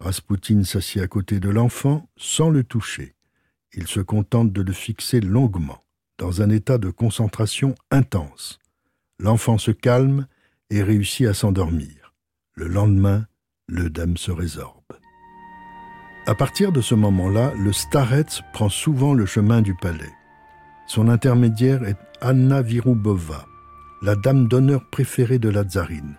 Raspoutine 0.00 0.64
s'assied 0.64 1.02
à 1.02 1.06
côté 1.06 1.40
de 1.40 1.48
l'enfant 1.48 2.08
sans 2.16 2.50
le 2.50 2.64
toucher. 2.64 3.14
Il 3.72 3.86
se 3.86 4.00
contente 4.00 4.52
de 4.52 4.62
le 4.62 4.72
fixer 4.72 5.20
longuement, 5.20 5.84
dans 6.18 6.42
un 6.42 6.50
état 6.50 6.78
de 6.78 6.90
concentration 6.90 7.74
intense. 7.90 8.58
L'enfant 9.18 9.58
se 9.58 9.70
calme 9.70 10.26
et 10.70 10.82
réussit 10.82 11.26
à 11.26 11.34
s'endormir. 11.34 12.05
Le 12.58 12.68
lendemain, 12.68 13.26
l'œdème 13.68 14.16
se 14.16 14.30
résorbe. 14.30 14.94
À 16.26 16.34
partir 16.34 16.72
de 16.72 16.80
ce 16.80 16.94
moment-là, 16.94 17.52
le 17.54 17.70
starets 17.70 18.42
prend 18.54 18.70
souvent 18.70 19.12
le 19.12 19.26
chemin 19.26 19.60
du 19.60 19.74
palais. 19.74 20.14
Son 20.86 21.10
intermédiaire 21.10 21.84
est 21.84 21.98
Anna 22.22 22.62
Virubova, 22.62 23.44
la 24.00 24.16
dame 24.16 24.48
d'honneur 24.48 24.88
préférée 24.88 25.38
de 25.38 25.50
la 25.50 25.64
tsarine. 25.64 26.16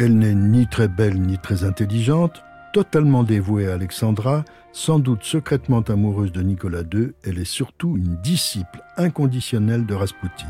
Elle 0.00 0.18
n'est 0.18 0.34
ni 0.34 0.66
très 0.66 0.88
belle 0.88 1.20
ni 1.20 1.38
très 1.38 1.62
intelligente, 1.62 2.42
totalement 2.72 3.22
dévouée 3.22 3.70
à 3.70 3.74
Alexandra, 3.74 4.44
sans 4.72 4.98
doute 4.98 5.22
secrètement 5.22 5.82
amoureuse 5.82 6.32
de 6.32 6.42
Nicolas 6.42 6.82
II, 6.92 7.12
elle 7.22 7.38
est 7.38 7.44
surtout 7.44 7.96
une 7.96 8.16
disciple 8.22 8.82
inconditionnelle 8.96 9.86
de 9.86 9.94
Raspoutine. 9.94 10.48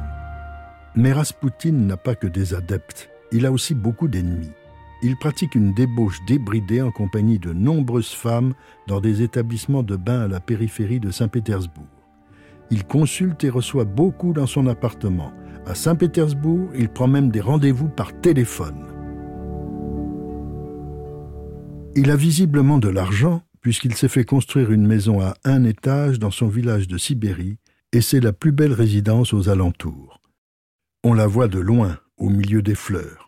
Mais 0.97 1.13
Raspoutine 1.13 1.87
n'a 1.87 1.99
pas 1.99 2.15
que 2.15 2.27
des 2.27 2.55
adeptes, 2.55 3.11
il 3.33 3.45
a 3.45 3.53
aussi 3.53 3.75
beaucoup 3.75 4.09
d'ennemis. 4.09 4.53
Il 5.03 5.17
pratique 5.17 5.55
une 5.55 5.73
débauche 5.73 6.19
débridée 6.27 6.83
en 6.83 6.91
compagnie 6.91 7.39
de 7.39 7.53
nombreuses 7.53 8.13
femmes 8.13 8.55
dans 8.89 9.01
des 9.01 9.23
établissements 9.23 9.85
de 9.85 9.95
bains 9.95 10.23
à 10.23 10.29
la 10.29 10.41
périphérie 10.41 10.99
de 10.99 11.11
Saint-Pétersbourg. 11.11 11.87
Il 12.71 12.85
consulte 12.85 13.45
et 13.45 13.51
reçoit 13.51 13.85
beaucoup 13.85 14.33
dans 14.33 14.47
son 14.47 14.67
appartement. 14.67 15.33
À 15.67 15.75
Saint-Pétersbourg, 15.75 16.71
il 16.77 16.89
prend 16.89 17.07
même 17.07 17.31
des 17.31 17.41
rendez-vous 17.41 17.89
par 17.89 18.21
téléphone. 18.21 18.87
Il 21.95 22.11
a 22.11 22.17
visiblement 22.17 22.79
de 22.79 22.89
l'argent 22.89 23.43
puisqu'il 23.61 23.95
s'est 23.95 24.09
fait 24.09 24.25
construire 24.25 24.71
une 24.73 24.87
maison 24.87 25.21
à 25.21 25.35
un 25.45 25.65
étage 25.65 26.19
dans 26.19 26.31
son 26.31 26.49
village 26.49 26.89
de 26.89 26.99
Sibérie 26.99 27.59
et 27.93 28.01
c'est 28.01 28.21
la 28.21 28.33
plus 28.33 28.53
belle 28.53 28.73
résidence 28.73 29.33
aux 29.33 29.49
alentours. 29.49 30.21
On 31.05 31.15
la 31.15 31.27
voit 31.27 31.49
de 31.49 31.59
loin, 31.59 31.99
au 32.17 32.29
milieu 32.29 32.63
des 32.63 32.75
fleurs. 32.75 33.28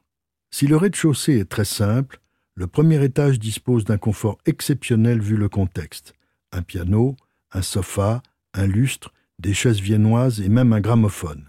Si 0.50 0.66
le 0.66 0.76
rez-de-chaussée 0.76 1.38
est 1.38 1.48
très 1.48 1.64
simple, 1.64 2.20
le 2.54 2.66
premier 2.66 3.02
étage 3.04 3.38
dispose 3.38 3.84
d'un 3.84 3.98
confort 3.98 4.38
exceptionnel 4.46 5.20
vu 5.20 5.36
le 5.36 5.48
contexte. 5.48 6.12
Un 6.52 6.62
piano, 6.62 7.16
un 7.52 7.62
sofa, 7.62 8.22
un 8.52 8.66
lustre, 8.66 9.12
des 9.38 9.54
chaises 9.54 9.80
viennoises 9.80 10.40
et 10.40 10.48
même 10.48 10.72
un 10.72 10.80
gramophone. 10.80 11.46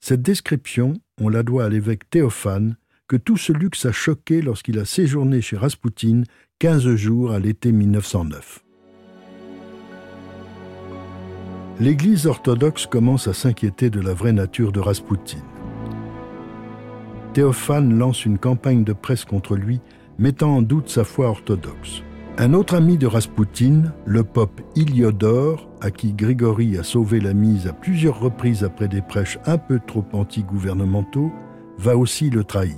Cette 0.00 0.22
description, 0.22 0.94
on 1.20 1.28
la 1.28 1.42
doit 1.42 1.64
à 1.64 1.68
l'évêque 1.68 2.08
Théophane, 2.08 2.76
que 3.08 3.16
tout 3.16 3.36
ce 3.36 3.52
luxe 3.52 3.84
a 3.86 3.92
choqué 3.92 4.40
lorsqu'il 4.40 4.78
a 4.78 4.84
séjourné 4.84 5.42
chez 5.42 5.56
Raspoutine 5.56 6.24
15 6.60 6.94
jours 6.94 7.32
à 7.32 7.40
l'été 7.40 7.72
1909. 7.72 8.64
L'Église 11.80 12.26
orthodoxe 12.26 12.86
commence 12.86 13.26
à 13.26 13.34
s'inquiéter 13.34 13.90
de 13.90 14.00
la 14.00 14.14
vraie 14.14 14.32
nature 14.32 14.70
de 14.70 14.80
Raspoutine. 14.80 15.49
Théophane 17.32 17.96
lance 17.96 18.24
une 18.24 18.38
campagne 18.38 18.82
de 18.82 18.92
presse 18.92 19.24
contre 19.24 19.54
lui, 19.54 19.80
mettant 20.18 20.56
en 20.56 20.62
doute 20.62 20.88
sa 20.88 21.04
foi 21.04 21.28
orthodoxe. 21.28 22.02
Un 22.38 22.54
autre 22.54 22.74
ami 22.74 22.98
de 22.98 23.06
Raspoutine, 23.06 23.92
le 24.04 24.24
pope 24.24 24.60
Iliodore, 24.74 25.68
à 25.80 25.90
qui 25.90 26.12
Grigory 26.12 26.76
a 26.76 26.82
sauvé 26.82 27.20
la 27.20 27.34
mise 27.34 27.66
à 27.68 27.72
plusieurs 27.72 28.18
reprises 28.18 28.64
après 28.64 28.88
des 28.88 29.02
prêches 29.02 29.38
un 29.46 29.58
peu 29.58 29.78
trop 29.86 30.04
anti-gouvernementaux, 30.12 31.30
va 31.78 31.96
aussi 31.96 32.30
le 32.30 32.42
trahir. 32.42 32.74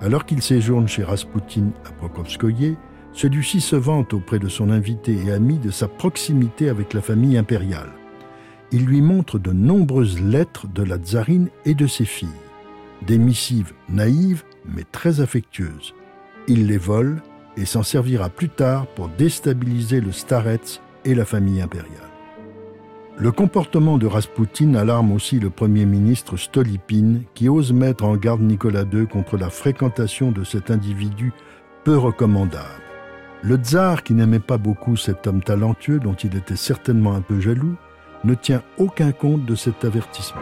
Alors 0.00 0.24
qu'il 0.24 0.40
séjourne 0.40 0.88
chez 0.88 1.04
Raspoutine 1.04 1.72
à 1.84 1.90
Prokofskoye, 1.90 2.76
celui-ci 3.12 3.60
se 3.60 3.76
vante 3.76 4.14
auprès 4.14 4.38
de 4.38 4.48
son 4.48 4.70
invité 4.70 5.18
et 5.26 5.32
ami 5.32 5.58
de 5.58 5.70
sa 5.70 5.88
proximité 5.88 6.70
avec 6.70 6.94
la 6.94 7.02
famille 7.02 7.36
impériale. 7.36 7.90
Il 8.72 8.86
lui 8.86 9.02
montre 9.02 9.38
de 9.38 9.52
nombreuses 9.52 10.20
lettres 10.20 10.66
de 10.68 10.82
la 10.82 10.96
tsarine 10.96 11.48
et 11.64 11.74
de 11.74 11.86
ses 11.86 12.04
filles, 12.04 12.28
des 13.06 13.18
missives 13.18 13.72
naïves 13.88 14.44
mais 14.66 14.84
très 14.90 15.20
affectueuses. 15.20 15.94
Il 16.48 16.66
les 16.66 16.78
vole 16.78 17.22
et 17.56 17.64
s'en 17.64 17.82
servira 17.82 18.28
plus 18.28 18.48
tard 18.48 18.86
pour 18.88 19.08
déstabiliser 19.08 20.00
le 20.00 20.12
Starets 20.12 20.80
et 21.04 21.14
la 21.14 21.24
famille 21.24 21.60
impériale. 21.60 22.10
Le 23.18 23.32
comportement 23.32 23.98
de 23.98 24.06
Raspoutine 24.06 24.76
alarme 24.76 25.12
aussi 25.12 25.40
le 25.40 25.50
Premier 25.50 25.84
ministre 25.84 26.38
Stolypine, 26.38 27.24
qui 27.34 27.50
ose 27.50 27.72
mettre 27.72 28.04
en 28.04 28.16
garde 28.16 28.40
Nicolas 28.40 28.84
II 28.90 29.06
contre 29.06 29.36
la 29.36 29.50
fréquentation 29.50 30.32
de 30.32 30.42
cet 30.42 30.70
individu 30.70 31.32
peu 31.84 31.98
recommandable. 31.98 32.64
Le 33.42 33.56
tsar, 33.56 34.02
qui 34.04 34.14
n'aimait 34.14 34.38
pas 34.38 34.58
beaucoup 34.58 34.96
cet 34.96 35.26
homme 35.26 35.42
talentueux 35.42 35.98
dont 35.98 36.14
il 36.14 36.34
était 36.34 36.56
certainement 36.56 37.14
un 37.14 37.20
peu 37.20 37.40
jaloux, 37.40 37.76
ne 38.24 38.34
tient 38.34 38.62
aucun 38.78 39.12
compte 39.12 39.44
de 39.44 39.54
cet 39.54 39.84
avertissement. 39.84 40.40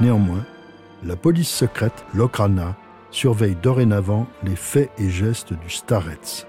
Néanmoins, 0.00 0.44
la 1.04 1.16
police 1.16 1.48
secrète, 1.48 2.04
l'Okrana, 2.12 2.76
surveille 3.10 3.56
dorénavant 3.62 4.26
les 4.42 4.56
faits 4.56 4.90
et 4.98 5.08
gestes 5.08 5.54
du 5.54 5.70
Starets. 5.70 6.46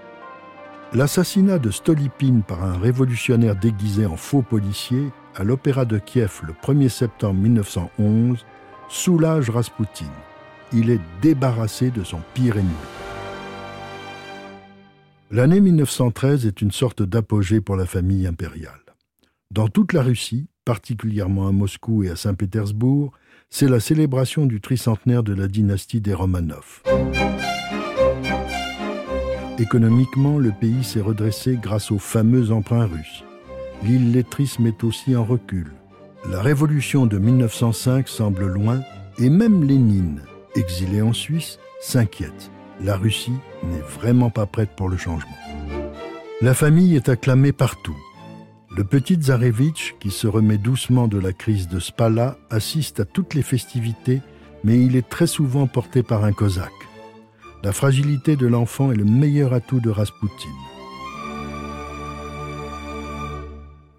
L'assassinat 0.93 1.57
de 1.57 1.71
Stolypine 1.71 2.43
par 2.43 2.63
un 2.63 2.77
révolutionnaire 2.77 3.55
déguisé 3.55 4.05
en 4.05 4.17
faux 4.17 4.41
policier 4.41 5.11
à 5.35 5.45
l'Opéra 5.45 5.85
de 5.85 5.97
Kiev 5.97 6.41
le 6.45 6.53
1er 6.53 6.89
septembre 6.89 7.39
1911 7.39 8.45
soulage 8.89 9.49
Raspoutine. 9.49 10.07
Il 10.73 10.89
est 10.89 11.01
débarrassé 11.21 11.89
de 11.89 12.03
son 12.03 12.19
pire 12.33 12.57
ennemi. 12.57 12.73
L'année 15.31 15.61
1913 15.61 16.45
est 16.45 16.61
une 16.61 16.71
sorte 16.71 17.03
d'apogée 17.03 17.61
pour 17.61 17.77
la 17.77 17.85
famille 17.85 18.27
impériale. 18.27 18.79
Dans 19.51 19.67
toute 19.67 19.93
la 19.93 20.01
Russie, 20.01 20.47
particulièrement 20.65 21.47
à 21.47 21.51
Moscou 21.51 22.03
et 22.03 22.09
à 22.09 22.17
Saint-Pétersbourg, 22.17 23.13
c'est 23.49 23.67
la 23.67 23.79
célébration 23.79 24.45
du 24.45 24.61
tricentenaire 24.61 25.23
de 25.23 25.33
la 25.33 25.47
dynastie 25.47 26.01
des 26.01 26.13
Romanov. 26.13 26.81
Économiquement, 29.59 30.37
le 30.37 30.51
pays 30.51 30.83
s'est 30.83 31.01
redressé 31.01 31.57
grâce 31.59 31.91
au 31.91 31.97
fameux 31.97 32.51
emprunt 32.51 32.85
russe. 32.85 33.23
L'illettrisme 33.83 34.67
est 34.67 34.83
aussi 34.83 35.15
en 35.15 35.25
recul. 35.25 35.71
La 36.31 36.41
révolution 36.41 37.05
de 37.05 37.17
1905 37.17 38.07
semble 38.07 38.45
loin 38.45 38.81
et 39.17 39.29
même 39.29 39.63
Lénine, 39.63 40.21
exilé 40.55 41.01
en 41.01 41.13
Suisse, 41.13 41.59
s'inquiète. 41.81 42.51
La 42.83 42.97
Russie 42.97 43.33
n'est 43.63 43.99
vraiment 43.99 44.29
pas 44.29 44.45
prête 44.45 44.75
pour 44.75 44.89
le 44.89 44.97
changement. 44.97 45.37
La 46.41 46.53
famille 46.53 46.95
est 46.95 47.09
acclamée 47.09 47.53
partout. 47.53 47.97
Le 48.77 48.83
petit 48.83 49.15
Tsarevitch, 49.15 49.95
qui 49.99 50.11
se 50.11 50.27
remet 50.27 50.59
doucement 50.59 51.07
de 51.07 51.17
la 51.17 51.33
crise 51.33 51.67
de 51.67 51.79
Spala, 51.79 52.37
assiste 52.51 52.99
à 52.99 53.05
toutes 53.05 53.33
les 53.33 53.41
festivités, 53.41 54.21
mais 54.63 54.79
il 54.79 54.95
est 54.95 55.09
très 55.09 55.25
souvent 55.25 55.65
porté 55.65 56.03
par 56.03 56.23
un 56.23 56.31
cosaque. 56.31 56.69
La 57.63 57.71
fragilité 57.71 58.35
de 58.35 58.45
l'enfant 58.45 58.91
est 58.91 58.95
le 58.95 59.03
meilleur 59.03 59.53
atout 59.53 59.79
de 59.79 59.89
Raspoutine. 59.89 60.51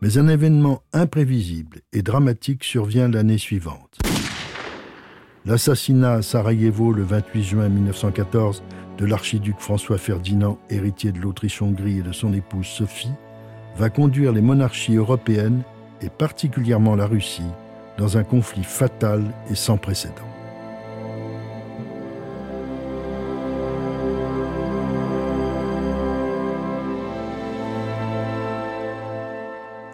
Mais 0.01 0.17
un 0.17 0.29
événement 0.29 0.81
imprévisible 0.93 1.81
et 1.93 2.03
dramatique 2.03 2.63
survient 2.63 3.09
l'année 3.09 3.39
suivante. 3.39 3.99
L'assassinat 5.45 6.13
à 6.13 6.23
Sarajevo 6.23 6.93
le 6.93 7.03
28 7.03 7.43
juin 7.43 7.69
1914 7.69 8.63
de 8.97 9.07
l'archiduc 9.07 9.57
François 9.59 9.99
Ferdinand, 9.99 10.57
héritier 10.71 11.11
de 11.11 11.19
l'Autriche-Hongrie 11.19 11.99
et 11.99 12.03
de 12.03 12.13
son 12.13 12.33
épouse 12.33 12.67
Sophie, 12.67 13.11
va 13.79 13.91
conduire 13.91 14.33
les 14.33 14.43
monarchies 14.43 14.97
européennes, 14.97 15.63
et 16.03 16.11
particulièrement 16.11 16.97
la 16.97 17.07
Russie, 17.07 17.51
dans 17.97 18.19
un 18.19 18.25
conflit 18.25 18.65
fatal 18.65 19.23
et 19.51 19.55
sans 19.55 19.77
précédent. 19.77 20.15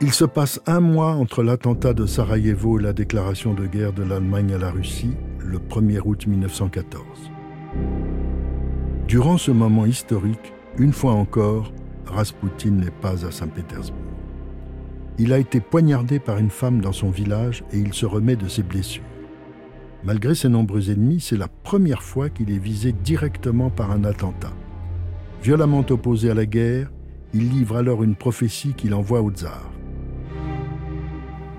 Il 0.01 0.13
se 0.13 0.25
passe 0.25 0.61
un 0.67 0.81
mois 0.81 1.13
entre 1.13 1.43
l'attentat 1.43 1.95
de 1.95 2.05
Sarajevo 2.05 2.79
et 2.79 2.83
la 2.83 2.93
déclaration 2.93 3.55
de 3.55 3.67
guerre 3.67 3.93
de 3.93 4.03
l'Allemagne 4.03 4.53
à 4.55 4.59
la 4.59 4.71
Russie, 4.71 5.17
le 5.39 5.59
1er 5.59 6.01
août 6.05 6.27
1914. 6.27 7.05
Durant 9.09 9.39
ce 9.39 9.51
moment 9.51 9.87
historique, 9.87 10.53
une 10.79 10.93
fois 10.93 11.13
encore, 11.13 11.73
Raspoutine 12.07 12.77
n'est 12.77 12.91
pas 12.91 13.27
à 13.27 13.31
Saint-Pétersbourg. 13.31 14.01
Il 15.19 15.33
a 15.33 15.39
été 15.39 15.61
poignardé 15.61 16.19
par 16.19 16.39
une 16.39 16.51
femme 16.51 16.81
dans 16.81 16.93
son 16.93 17.11
village 17.11 17.65
et 17.73 17.79
il 17.79 17.95
se 17.95 18.07
remet 18.07 18.37
de 18.37 18.49
ses 18.49 18.63
blessures. 18.63 19.05
Malgré 20.03 20.35
ses 20.35 20.49
nombreux 20.49 20.91
ennemis, 20.91 21.21
c'est 21.21 21.37
la 21.37 21.49
première 21.49 22.03
fois 22.03 22.29
qu'il 22.29 22.51
est 22.51 22.59
visé 22.59 22.93
directement 22.93 23.71
par 23.71 23.91
un 23.91 24.05
attentat. 24.05 24.53
Violemment 25.43 25.85
opposé 25.89 26.31
à 26.31 26.35
la 26.35 26.47
guerre, 26.47 26.91
il 27.33 27.49
livre 27.49 27.77
alors 27.77 28.03
une 28.03 28.17
prophétie 28.17 28.75
qu'il 28.75 28.95
envoie 28.95 29.23
au 29.23 29.31
tsar. 29.31 29.71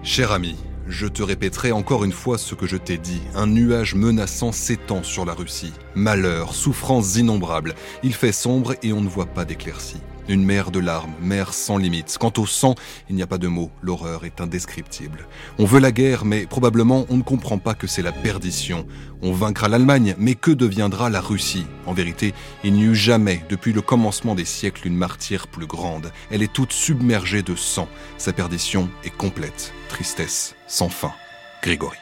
Cher 0.03 0.31
ami, 0.31 0.55
je 0.87 1.07
te 1.07 1.23
répéterai 1.23 1.71
encore 1.71 2.03
une 2.03 2.11
fois 2.11 2.37
ce 2.37 2.53
que 2.53 2.67
je 2.67 2.77
t'ai 2.77 2.97
dit. 2.97 3.21
Un 3.33 3.47
nuage 3.47 3.95
menaçant 3.95 4.51
s'étend 4.51 5.01
sur 5.01 5.25
la 5.25 5.33
Russie. 5.33 5.73
Malheur, 5.95 6.53
souffrances 6.53 7.15
innombrables. 7.15 7.73
Il 8.03 8.13
fait 8.13 8.31
sombre 8.31 8.75
et 8.83 8.93
on 8.93 9.01
ne 9.01 9.09
voit 9.09 9.25
pas 9.25 9.45
d'éclaircie. 9.45 10.01
Une 10.27 10.43
mer 10.43 10.71
de 10.71 10.79
larmes, 10.79 11.13
mer 11.21 11.53
sans 11.53 11.77
limite. 11.77 12.17
Quant 12.19 12.33
au 12.37 12.45
sang, 12.45 12.75
il 13.09 13.15
n'y 13.15 13.21
a 13.21 13.27
pas 13.27 13.37
de 13.37 13.47
mots, 13.47 13.71
l'horreur 13.81 14.25
est 14.25 14.41
indescriptible. 14.41 15.27
On 15.59 15.65
veut 15.65 15.79
la 15.79 15.91
guerre, 15.91 16.25
mais 16.25 16.45
probablement 16.45 17.05
on 17.09 17.17
ne 17.17 17.23
comprend 17.23 17.57
pas 17.57 17.73
que 17.73 17.87
c'est 17.87 18.01
la 18.01 18.11
perdition. 18.11 18.87
On 19.21 19.31
vaincra 19.31 19.69
l'Allemagne, 19.69 20.15
mais 20.17 20.35
que 20.35 20.51
deviendra 20.51 21.09
la 21.09 21.21
Russie? 21.21 21.65
En 21.85 21.93
vérité, 21.93 22.33
il 22.63 22.73
n'y 22.73 22.83
eut 22.83 22.95
jamais, 22.95 23.43
depuis 23.49 23.73
le 23.73 23.81
commencement 23.81 24.35
des 24.35 24.45
siècles, 24.45 24.87
une 24.87 24.97
martyre 24.97 25.47
plus 25.47 25.67
grande. 25.67 26.11
Elle 26.31 26.43
est 26.43 26.53
toute 26.53 26.73
submergée 26.73 27.41
de 27.41 27.55
sang. 27.55 27.87
Sa 28.17 28.33
perdition 28.33 28.89
est 29.03 29.15
complète. 29.15 29.73
Tristesse 29.89 30.55
sans 30.67 30.89
fin. 30.89 31.13
Grégory. 31.61 31.97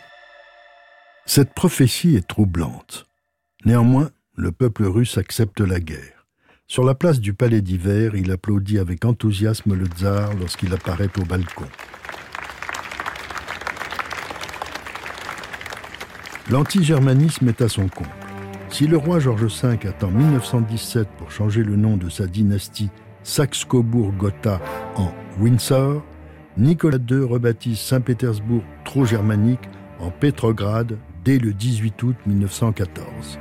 Cette 1.26 1.54
prophétie 1.54 2.16
est 2.16 2.28
troublante. 2.28 3.06
Néanmoins, 3.66 4.10
le 4.36 4.52
peuple 4.52 4.84
russe 4.84 5.18
accepte 5.18 5.62
la 5.62 5.80
guerre. 5.80 6.13
Sur 6.74 6.84
la 6.84 6.96
place 6.96 7.20
du 7.20 7.36
palais 7.36 7.62
d'hiver, 7.62 8.16
il 8.16 8.32
applaudit 8.32 8.80
avec 8.80 9.06
enthousiasme 9.06 9.76
le 9.76 9.86
tsar 9.86 10.34
lorsqu'il 10.40 10.74
apparaît 10.74 11.12
au 11.20 11.24
balcon. 11.24 11.68
L'anti-germanisme 16.50 17.48
est 17.48 17.62
à 17.62 17.70
son 17.70 17.88
comble. 17.90 18.10
Si 18.70 18.88
le 18.88 18.98
roi 18.98 19.20
George 19.20 19.44
V 19.44 19.88
attend 19.88 20.10
1917 20.10 21.08
pour 21.20 21.30
changer 21.30 21.64
le 21.64 21.76
nom 21.76 21.96
de 21.96 22.10
sa 22.10 22.26
dynastie 22.26 22.90
Saxe-Cobourg-Gotha 23.22 24.60
en 24.96 25.12
Windsor, 25.40 26.02
Nicolas 26.58 26.98
II 27.08 27.20
rebaptise 27.20 27.78
Saint-Pétersbourg 27.78 28.64
trop 28.84 29.06
germanique 29.06 29.70
en 30.00 30.10
Pétrograd 30.10 30.98
dès 31.24 31.38
le 31.38 31.54
18 31.54 32.02
août 32.02 32.16
1914. 32.26 33.38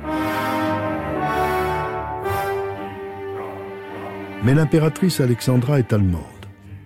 Mais 4.43 4.53
l'impératrice 4.53 5.21
Alexandra 5.21 5.79
est 5.79 5.93
allemande. 5.93 6.23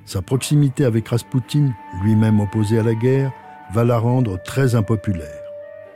Sa 0.06 0.22
proximité 0.22 0.86
avec 0.86 1.08
Raspoutine, 1.08 1.74
lui-même 2.04 2.40
opposé 2.40 2.78
à 2.78 2.84
la 2.84 2.94
guerre, 2.94 3.32
va 3.74 3.84
la 3.84 3.98
rendre 3.98 4.42
très 4.44 4.76
impopulaire. 4.76 5.42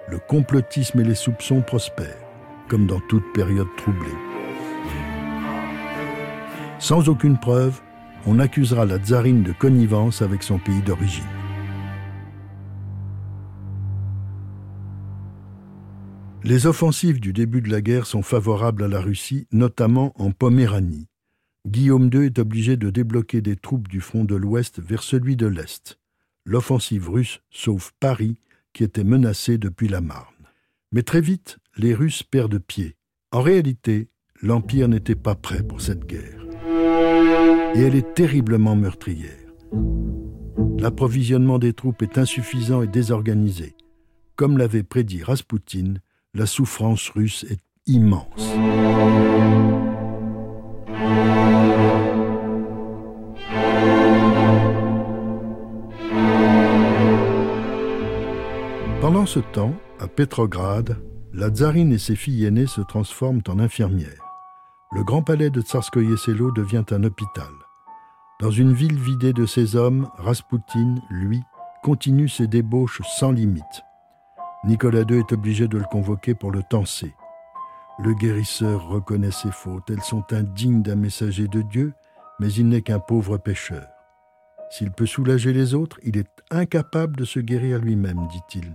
Le 0.09 0.17
complotisme 0.17 0.99
et 0.99 1.03
les 1.03 1.15
soupçons 1.15 1.61
prospèrent, 1.61 2.17
comme 2.67 2.87
dans 2.87 2.99
toute 3.01 3.31
période 3.33 3.67
troublée. 3.77 4.09
Sans 6.79 7.09
aucune 7.09 7.37
preuve, 7.37 7.79
on 8.25 8.39
accusera 8.39 8.85
la 8.85 8.97
tsarine 8.97 9.43
de 9.43 9.51
connivence 9.51 10.23
avec 10.23 10.41
son 10.41 10.57
pays 10.57 10.81
d'origine. 10.81 11.23
Les 16.43 16.65
offensives 16.65 17.19
du 17.19 17.33
début 17.33 17.61
de 17.61 17.69
la 17.69 17.81
guerre 17.81 18.07
sont 18.07 18.23
favorables 18.23 18.83
à 18.83 18.87
la 18.87 18.99
Russie, 18.99 19.47
notamment 19.51 20.11
en 20.15 20.31
Poméranie. 20.31 21.10
Guillaume 21.67 22.09
II 22.11 22.25
est 22.25 22.39
obligé 22.39 22.75
de 22.75 22.89
débloquer 22.89 23.41
des 23.41 23.55
troupes 23.55 23.87
du 23.87 24.01
front 24.01 24.23
de 24.23 24.35
l'Ouest 24.35 24.79
vers 24.79 25.03
celui 25.03 25.35
de 25.35 25.45
l'Est. 25.45 25.99
L'offensive 26.43 27.09
russe 27.09 27.39
sauve 27.51 27.91
Paris, 27.99 28.37
qui 28.73 28.83
était 28.83 29.03
menacé 29.03 29.57
depuis 29.57 29.87
la 29.87 30.01
Marne. 30.01 30.33
Mais 30.91 31.03
très 31.03 31.21
vite, 31.21 31.59
les 31.77 31.93
Russes 31.93 32.23
perdent 32.23 32.59
pied. 32.59 32.95
En 33.31 33.41
réalité, 33.41 34.09
l'Empire 34.41 34.87
n'était 34.87 35.15
pas 35.15 35.35
prêt 35.35 35.63
pour 35.63 35.81
cette 35.81 36.05
guerre. 36.05 36.45
Et 37.75 37.81
elle 37.81 37.95
est 37.95 38.13
terriblement 38.15 38.75
meurtrière. 38.75 39.37
L'approvisionnement 40.79 41.59
des 41.59 41.73
troupes 41.73 42.01
est 42.01 42.17
insuffisant 42.17 42.81
et 42.81 42.87
désorganisé. 42.87 43.75
Comme 44.35 44.57
l'avait 44.57 44.83
prédit 44.83 45.23
Raspoutine, 45.23 46.01
la 46.33 46.47
souffrance 46.47 47.09
russe 47.09 47.45
est 47.49 47.61
immense. 47.85 48.51
Ce 59.31 59.39
temps, 59.39 59.73
à 60.01 60.09
Petrograd, 60.09 60.97
la 61.31 61.47
tsarine 61.47 61.93
et 61.93 61.97
ses 61.97 62.17
filles 62.17 62.43
aînées 62.43 62.67
se 62.67 62.81
transforment 62.81 63.41
en 63.47 63.59
infirmières. 63.59 64.25
Le 64.91 65.05
grand 65.05 65.23
palais 65.23 65.49
de 65.49 65.61
Tsarskoye 65.61 66.17
Selo 66.17 66.51
devient 66.51 66.83
un 66.91 67.05
hôpital. 67.05 67.53
Dans 68.41 68.51
une 68.51 68.73
ville 68.73 68.99
vidée 68.99 69.31
de 69.31 69.45
ses 69.45 69.77
hommes, 69.77 70.09
Raspoutine, 70.17 71.01
lui, 71.09 71.39
continue 71.81 72.27
ses 72.27 72.47
débauches 72.47 73.01
sans 73.03 73.31
limite. 73.31 73.63
Nicolas 74.65 75.03
II 75.09 75.19
est 75.19 75.31
obligé 75.31 75.69
de 75.69 75.77
le 75.77 75.85
convoquer 75.85 76.35
pour 76.35 76.51
le 76.51 76.61
tenser. 76.69 77.15
Le 77.99 78.13
guérisseur 78.13 78.85
reconnaît 78.89 79.31
ses 79.31 79.53
fautes. 79.53 79.89
Elles 79.89 80.03
sont 80.03 80.25
indignes 80.33 80.81
d'un 80.81 80.97
messager 80.97 81.47
de 81.47 81.61
Dieu, 81.61 81.93
mais 82.41 82.51
il 82.51 82.67
n'est 82.67 82.81
qu'un 82.81 82.99
pauvre 82.99 83.37
pécheur. 83.37 83.87
S'il 84.71 84.91
peut 84.91 85.05
soulager 85.05 85.53
les 85.53 85.73
autres, 85.73 86.01
il 86.03 86.17
est 86.17 86.43
incapable 86.49 87.15
de 87.15 87.23
se 87.23 87.39
guérir 87.39 87.79
lui-même, 87.79 88.27
dit-il. 88.27 88.73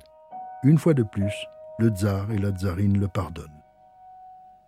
Une 0.65 0.79
fois 0.79 0.95
de 0.95 1.03
plus, 1.03 1.33
le 1.79 1.89
tsar 1.91 2.31
et 2.33 2.39
la 2.39 2.51
tsarine 2.51 2.99
le 2.99 3.09
pardonnent. 3.09 3.47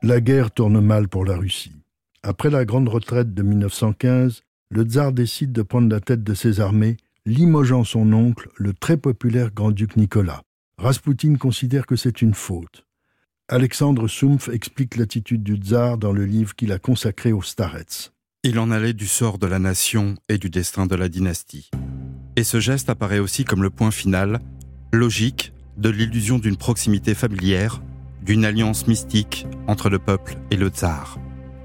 La 0.02 0.20
guerre 0.20 0.50
tourne 0.50 0.80
mal 0.80 1.08
pour 1.08 1.24
la 1.24 1.36
Russie. 1.36 1.82
Après 2.22 2.50
la 2.50 2.64
grande 2.64 2.88
retraite 2.88 3.32
de 3.32 3.42
1915, 3.42 4.42
le 4.70 4.82
tsar 4.82 5.12
décide 5.12 5.52
de 5.52 5.62
prendre 5.62 5.88
la 5.88 6.00
tête 6.00 6.22
de 6.22 6.34
ses 6.34 6.60
armées, 6.60 6.98
limogeant 7.24 7.84
son 7.84 8.12
oncle, 8.12 8.48
le 8.56 8.74
très 8.74 8.96
populaire 8.96 9.50
grand-duc 9.50 9.96
Nicolas. 9.96 10.42
Raspoutine 10.76 11.38
considère 11.38 11.86
que 11.86 11.96
c'est 11.96 12.22
une 12.22 12.34
faute. 12.34 12.84
Alexandre 13.48 14.08
Sumpf 14.08 14.50
explique 14.50 14.96
l'attitude 14.96 15.42
du 15.42 15.56
tsar 15.56 15.96
dans 15.96 16.12
le 16.12 16.26
livre 16.26 16.54
qu'il 16.54 16.70
a 16.70 16.78
consacré 16.78 17.32
aux 17.32 17.42
starets. 17.42 18.12
Il 18.44 18.58
en 18.58 18.70
allait 18.70 18.92
du 18.92 19.06
sort 19.06 19.38
de 19.38 19.46
la 19.46 19.58
nation 19.58 20.16
et 20.28 20.36
du 20.36 20.50
destin 20.50 20.86
de 20.86 20.94
la 20.94 21.08
dynastie. 21.08 21.70
Et 22.36 22.44
ce 22.44 22.60
geste 22.60 22.90
apparaît 22.90 23.18
aussi 23.18 23.44
comme 23.44 23.62
le 23.62 23.70
point 23.70 23.90
final, 23.90 24.38
logique, 24.92 25.52
de 25.78 25.90
l'illusion 25.90 26.38
d'une 26.38 26.56
proximité 26.56 27.14
familière, 27.14 27.80
d'une 28.22 28.44
alliance 28.44 28.88
mystique 28.88 29.46
entre 29.68 29.88
le 29.88 30.00
peuple 30.00 30.36
et 30.50 30.56
le 30.56 30.68
tsar. 30.68 31.18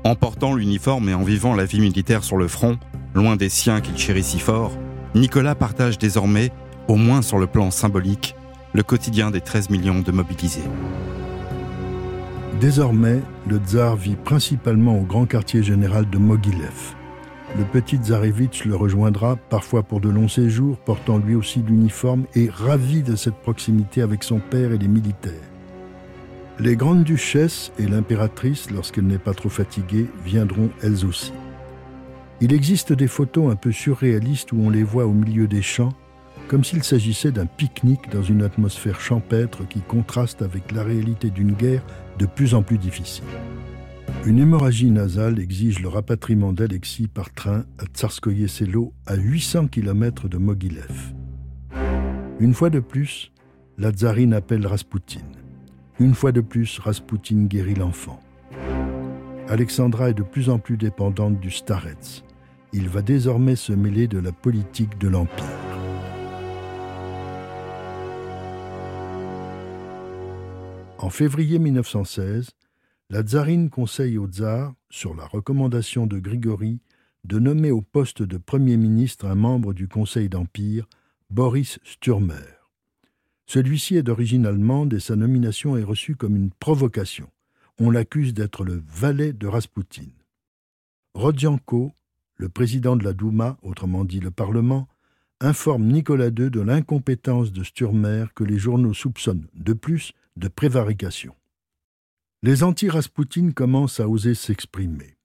En 0.03 0.15
portant 0.15 0.53
l'uniforme 0.53 1.09
et 1.09 1.13
en 1.15 1.23
vivant 1.23 1.55
la 1.55 1.65
vie 1.65 1.79
militaire 1.79 2.23
sur 2.23 2.37
le 2.37 2.47
front, 2.47 2.77
loin 3.15 3.35
des 3.35 3.49
siens 3.49 3.81
qu'il 3.81 3.97
chérit 3.97 4.23
si 4.23 4.37
fort, 4.39 4.77
Nicolas 5.15 5.55
partage 5.55 5.97
désormais, 5.97 6.51
au 6.87 6.95
moins 6.95 7.21
sur 7.23 7.39
le 7.39 7.47
plan 7.47 7.71
symbolique, 7.71 8.35
le 8.73 8.83
quotidien 8.83 9.31
des 9.31 9.41
13 9.41 9.71
millions 9.71 10.01
de 10.01 10.11
mobilisés. 10.11 10.61
Désormais, 12.61 13.21
le 13.47 13.57
tsar 13.57 13.95
vit 13.95 14.15
principalement 14.15 14.99
au 14.99 15.03
grand 15.03 15.25
quartier 15.25 15.63
général 15.63 16.07
de 16.09 16.17
Mogilev. 16.19 16.95
Le 17.55 17.65
petit 17.65 17.97
tsarevitch 17.97 18.65
le 18.65 18.75
rejoindra, 18.75 19.35
parfois 19.35 19.83
pour 19.83 20.01
de 20.01 20.09
longs 20.09 20.27
séjours, 20.27 20.77
portant 20.77 21.19
lui 21.19 21.35
aussi 21.35 21.61
l'uniforme 21.61 22.25
et 22.33 22.49
ravi 22.49 23.03
de 23.03 23.15
cette 23.15 23.35
proximité 23.35 24.01
avec 24.01 24.23
son 24.23 24.39
père 24.39 24.71
et 24.71 24.79
les 24.79 24.87
militaires. 24.87 25.33
Les 26.59 26.75
grandes 26.75 27.03
duchesses 27.03 27.71
et 27.77 27.85
l'impératrice, 27.85 28.71
lorsqu'elle 28.71 29.05
n'est 29.05 29.19
pas 29.19 29.35
trop 29.35 29.49
fatiguée, 29.49 30.07
viendront 30.25 30.71
elles 30.81 31.05
aussi. 31.05 31.31
Il 32.41 32.53
existe 32.53 32.91
des 32.91 33.07
photos 33.07 33.51
un 33.51 33.55
peu 33.55 33.71
surréalistes 33.71 34.51
où 34.51 34.57
on 34.59 34.71
les 34.71 34.83
voit 34.83 35.05
au 35.05 35.13
milieu 35.13 35.47
des 35.47 35.61
champs, 35.61 35.93
comme 36.47 36.63
s'il 36.63 36.83
s'agissait 36.83 37.31
d'un 37.31 37.45
pique-nique 37.45 38.09
dans 38.11 38.23
une 38.23 38.41
atmosphère 38.41 38.99
champêtre 38.99 39.67
qui 39.67 39.81
contraste 39.81 40.41
avec 40.41 40.71
la 40.71 40.83
réalité 40.83 41.29
d'une 41.29 41.53
guerre 41.53 41.83
de 42.17 42.25
plus 42.25 42.55
en 42.55 42.63
plus 42.63 42.79
difficile. 42.79 43.25
Une 44.25 44.39
hémorragie 44.39 44.89
nasale 44.89 45.37
exige 45.37 45.81
le 45.81 45.89
rapatriement 45.89 46.53
d'Alexis 46.53 47.09
par 47.09 47.33
train 47.33 47.65
à 47.77 47.83
Tsarskoye 47.93 48.47
Selo, 48.47 48.93
à 49.05 49.15
800 49.15 49.67
km 49.67 50.29
de 50.29 50.37
Mogilev. 50.37 51.13
Une 52.39 52.53
fois 52.53 52.69
de 52.69 52.79
plus, 52.79 53.33
la 53.77 53.91
tsarine 53.91 54.33
appelle 54.33 54.65
Raspoutine. 54.65 55.35
Une 55.99 56.13
fois 56.13 56.31
de 56.31 56.39
plus, 56.39 56.79
Raspoutine 56.79 57.49
guérit 57.49 57.75
l'enfant. 57.75 58.21
Alexandra 59.49 60.11
est 60.11 60.13
de 60.13 60.23
plus 60.23 60.49
en 60.49 60.57
plus 60.57 60.77
dépendante 60.77 61.41
du 61.41 61.51
Starets. 61.51 62.23
Il 62.71 62.87
va 62.87 63.01
désormais 63.01 63.57
se 63.57 63.73
mêler 63.73 64.07
de 64.07 64.19
la 64.19 64.31
politique 64.31 64.97
de 64.99 65.09
l'Empire. 65.09 65.43
En 70.97 71.09
février 71.09 71.59
1916, 71.59 72.51
la 73.09 73.21
tsarine 73.21 73.69
conseille 73.69 74.17
au 74.17 74.27
tsar, 74.27 74.73
sur 74.89 75.15
la 75.15 75.25
recommandation 75.25 76.07
de 76.07 76.19
Grigory, 76.19 76.79
de 77.25 77.39
nommer 77.39 77.71
au 77.71 77.81
poste 77.81 78.21
de 78.21 78.37
Premier 78.37 78.77
ministre 78.77 79.25
un 79.27 79.35
membre 79.35 79.73
du 79.73 79.87
Conseil 79.87 80.29
d'Empire, 80.29 80.87
Boris 81.29 81.79
Sturmer. 81.83 82.59
Celui-ci 83.45 83.95
est 83.97 84.03
d'origine 84.03 84.45
allemande 84.45 84.93
et 84.93 84.99
sa 84.99 85.15
nomination 85.15 85.77
est 85.77 85.83
reçue 85.83 86.15
comme 86.15 86.35
une 86.35 86.51
provocation. 86.51 87.29
On 87.79 87.89
l'accuse 87.89 88.33
d'être 88.33 88.63
le 88.63 88.83
valet 88.87 89.33
de 89.33 89.47
Raspoutine. 89.47 90.13
Rodianko, 91.13 91.93
le 92.37 92.49
président 92.49 92.95
de 92.95 93.03
la 93.03 93.13
Douma, 93.13 93.57
autrement 93.61 94.05
dit 94.05 94.19
le 94.19 94.31
Parlement, 94.31 94.87
informe 95.39 95.85
Nicolas 95.85 96.27
II 96.27 96.49
de 96.49 96.61
l'incompétence 96.61 97.51
de 97.51 97.63
Sturmer 97.63 98.25
que 98.33 98.43
les 98.43 98.57
journaux 98.57 98.93
soupçonnent 98.93 99.47
de 99.53 99.73
plus 99.73 100.13
de 100.37 100.47
prévarication. 100.47 101.35
Les 102.45 102.61
anti-Raspoutine 102.63 103.53
commencent 103.53 104.01
à 104.01 104.09
oser 104.09 104.35
s'exprimer. 104.35 105.15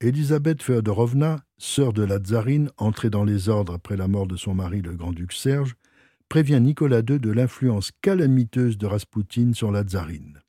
Elisabeth 0.00 0.62
Feodorovna, 0.62 1.44
sœur 1.58 1.92
de 1.92 2.02
la 2.02 2.16
tsarine, 2.16 2.70
entrée 2.78 3.10
dans 3.10 3.22
les 3.22 3.50
ordres 3.50 3.74
après 3.74 3.98
la 3.98 4.08
mort 4.08 4.26
de 4.26 4.36
son 4.36 4.54
mari 4.54 4.80
le 4.80 4.96
grand-duc 4.96 5.34
Serge, 5.34 5.76
prévient 6.30 6.62
Nicolas 6.62 7.02
II 7.06 7.20
de 7.20 7.30
l'influence 7.30 7.90
calamiteuse 8.00 8.78
de 8.78 8.86
Raspoutine 8.86 9.52
sur 9.52 9.70
la 9.70 9.82
tsarine. 9.82 10.40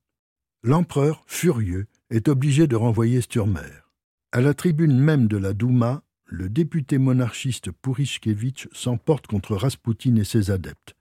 L'empereur, 0.64 1.26
furieux, 1.28 1.88
est 2.10 2.30
obligé 2.30 2.66
de 2.66 2.78
renvoyer 2.78 3.20
Sturmer. 3.20 3.84
À 4.32 4.40
la 4.40 4.54
tribune 4.54 4.98
même 4.98 5.28
de 5.28 5.36
la 5.36 5.52
Douma, 5.52 6.02
le 6.28 6.48
député 6.48 6.98
monarchiste 6.98 7.72
Pourishkevitch 7.72 8.70
s'emporte 8.72 9.28
contre 9.28 9.58
Raspoutine 9.58 10.20
et 10.20 10.24
ses 10.24 10.50
adeptes. 10.50 10.96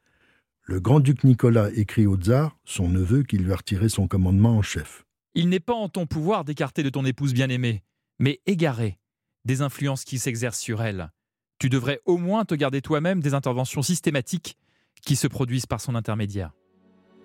Le 0.67 0.81
grand-duc 0.81 1.23
Nicolas 1.23 1.71
écrit 1.75 2.07
au 2.07 2.17
tsar, 2.17 2.57
son 2.65 2.89
neveu, 2.89 3.23
qui 3.23 3.37
lui 3.39 3.53
a 3.53 3.57
retiré 3.57 3.89
son 3.89 4.09
commandement 4.09 4.57
en 4.57 4.63
chef. 4.63 5.04
Il 5.37 5.49
n'est 5.49 5.61
pas 5.61 5.75
en 5.75 5.89
ton 5.89 6.07
pouvoir 6.07 6.45
d'écarter 6.45 6.85
de 6.85 6.91
ton 6.91 7.05
épouse 7.05 7.35
bien-aimée, 7.35 7.83
mais 8.21 8.41
égarer 8.47 8.99
des 9.45 9.63
influences 9.63 10.05
qui 10.05 10.19
s'exercent 10.19 10.61
sur 10.61 10.81
elle. 10.81 11.11
Tu 11.59 11.69
devrais 11.69 12.01
au 12.05 12.19
moins 12.19 12.45
te 12.45 12.55
garder 12.55 12.81
toi-même 12.81 13.21
des 13.21 13.35
interventions 13.35 13.83
systématiques 13.83 14.57
qui 15.05 15.17
se 15.17 15.27
produisent 15.27 15.67
par 15.67 15.81
son 15.81 15.97
intermédiaire. 15.97 16.53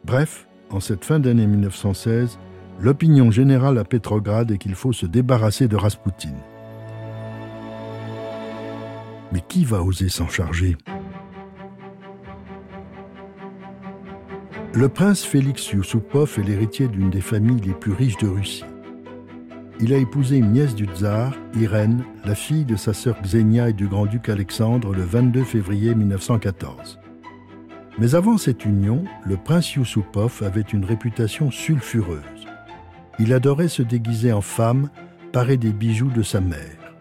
Bref, 0.06 0.48
en 0.72 0.80
cette 0.80 1.06
fin 1.06 1.19
d'année 1.19 1.45
1916, 1.45 2.39
l'opinion 2.80 3.30
générale 3.30 3.78
à 3.78 3.84
Petrograd 3.84 4.50
est 4.50 4.58
qu'il 4.58 4.76
faut 4.76 4.93
se 4.93 5.06
débarrasser 5.06 5.67
de 5.67 5.76
Raspoutine. 5.76 6.39
Mais 9.32 9.41
qui 9.48 9.65
va 9.65 9.84
oser 9.84 10.10
s'en 10.10 10.28
charger? 10.28 10.78
Le 14.80 14.88
prince 14.88 15.26
Félix 15.26 15.74
Yusupov 15.74 16.39
est 16.39 16.44
l'héritier 16.44 16.88
d'une 16.88 17.10
des 17.10 17.20
familles 17.20 17.60
les 17.60 17.74
plus 17.74 17.92
riches 17.92 18.15
de 18.15 18.30
Russie. 18.30 18.63
Il 19.82 19.94
a 19.94 19.98
épousé 19.98 20.38
une 20.38 20.54
nièce 20.54 20.74
du 20.74 20.86
tsar, 20.86 21.34
Irène, 21.54 22.06
la 22.24 22.34
fille 22.34 22.63
de 22.63 22.78
sa 22.78 22.94
sœur 22.94 23.22
Xenia 23.22 23.68
et 23.68 23.74
du 23.74 23.89
grand-duc 23.89 24.30
Alexandre 24.30 24.94
le 24.94 25.04
22 25.04 25.44
février 25.44 25.94
1914. 25.94 26.98
Mais 27.98 28.15
avant 28.15 28.38
cette 28.38 28.63
union, 28.63 29.04
le 29.26 29.36
prince 29.36 29.74
Yusupov 29.76 30.44
avait 30.46 30.62
une 30.62 30.86
réputation 30.86 31.52
sulfureuse. 31.52 32.48
Il 33.20 33.34
adorait 33.34 33.68
se 33.68 33.82
déguiser 33.82 34.32
en 34.32 34.39
femme, 34.39 34.89
parer 35.34 35.58
des 35.58 35.74
bijoux 35.74 36.10
de 36.10 36.24
sa 36.24 36.39
mère. 36.39 36.96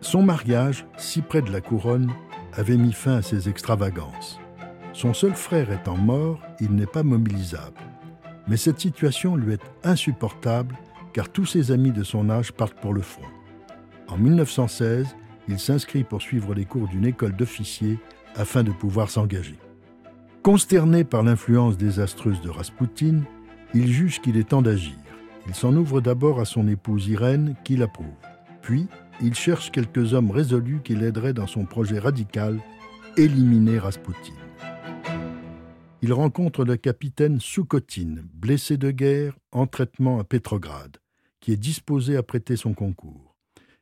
Son 0.00 0.24
mariage, 0.24 0.84
si 0.96 1.22
près 1.22 1.42
de 1.42 1.52
la 1.52 1.60
couronne, 1.60 2.10
avait 2.54 2.76
mis 2.76 2.92
fin 2.92 3.18
à 3.18 3.22
ses 3.22 3.48
extravagances. 3.48 4.40
Son 4.94 5.12
seul 5.12 5.34
frère 5.34 5.72
étant 5.72 5.96
mort, 5.96 6.40
il 6.60 6.72
n'est 6.72 6.86
pas 6.86 7.02
mobilisable. 7.02 7.80
Mais 8.46 8.56
cette 8.56 8.78
situation 8.78 9.34
lui 9.34 9.54
est 9.54 9.62
insupportable 9.82 10.76
car 11.12 11.28
tous 11.28 11.46
ses 11.46 11.72
amis 11.72 11.90
de 11.90 12.04
son 12.04 12.30
âge 12.30 12.52
partent 12.52 12.80
pour 12.80 12.94
le 12.94 13.02
front. 13.02 13.26
En 14.06 14.16
1916, 14.16 15.16
il 15.48 15.58
s'inscrit 15.58 16.04
pour 16.04 16.22
suivre 16.22 16.54
les 16.54 16.64
cours 16.64 16.86
d'une 16.86 17.06
école 17.06 17.34
d'officiers 17.34 17.98
afin 18.36 18.62
de 18.62 18.70
pouvoir 18.70 19.10
s'engager. 19.10 19.58
Consterné 20.42 21.02
par 21.02 21.24
l'influence 21.24 21.76
désastreuse 21.76 22.40
de 22.40 22.50
Raspoutine, 22.50 23.24
il 23.74 23.90
juge 23.90 24.20
qu'il 24.20 24.36
est 24.36 24.50
temps 24.50 24.62
d'agir. 24.62 24.94
Il 25.48 25.56
s'en 25.56 25.74
ouvre 25.74 26.00
d'abord 26.00 26.38
à 26.38 26.44
son 26.44 26.68
épouse 26.68 27.08
Irène, 27.08 27.56
qui 27.64 27.76
l'approuve. 27.76 28.06
Puis, 28.62 28.86
il 29.20 29.34
cherche 29.34 29.72
quelques 29.72 30.14
hommes 30.14 30.30
résolus 30.30 30.82
qui 30.84 30.94
l'aideraient 30.94 31.32
dans 31.32 31.48
son 31.48 31.64
projet 31.64 31.98
radical, 31.98 32.60
éliminer 33.16 33.78
Raspoutine. 33.78 34.43
Il 36.06 36.12
rencontre 36.12 36.66
le 36.66 36.76
capitaine 36.76 37.40
Soukotine, 37.40 38.28
blessé 38.34 38.76
de 38.76 38.90
guerre, 38.90 39.38
en 39.52 39.66
traitement 39.66 40.20
à 40.20 40.24
Pétrograd, 40.24 40.98
qui 41.40 41.50
est 41.50 41.56
disposé 41.56 42.18
à 42.18 42.22
prêter 42.22 42.56
son 42.56 42.74
concours. 42.74 43.34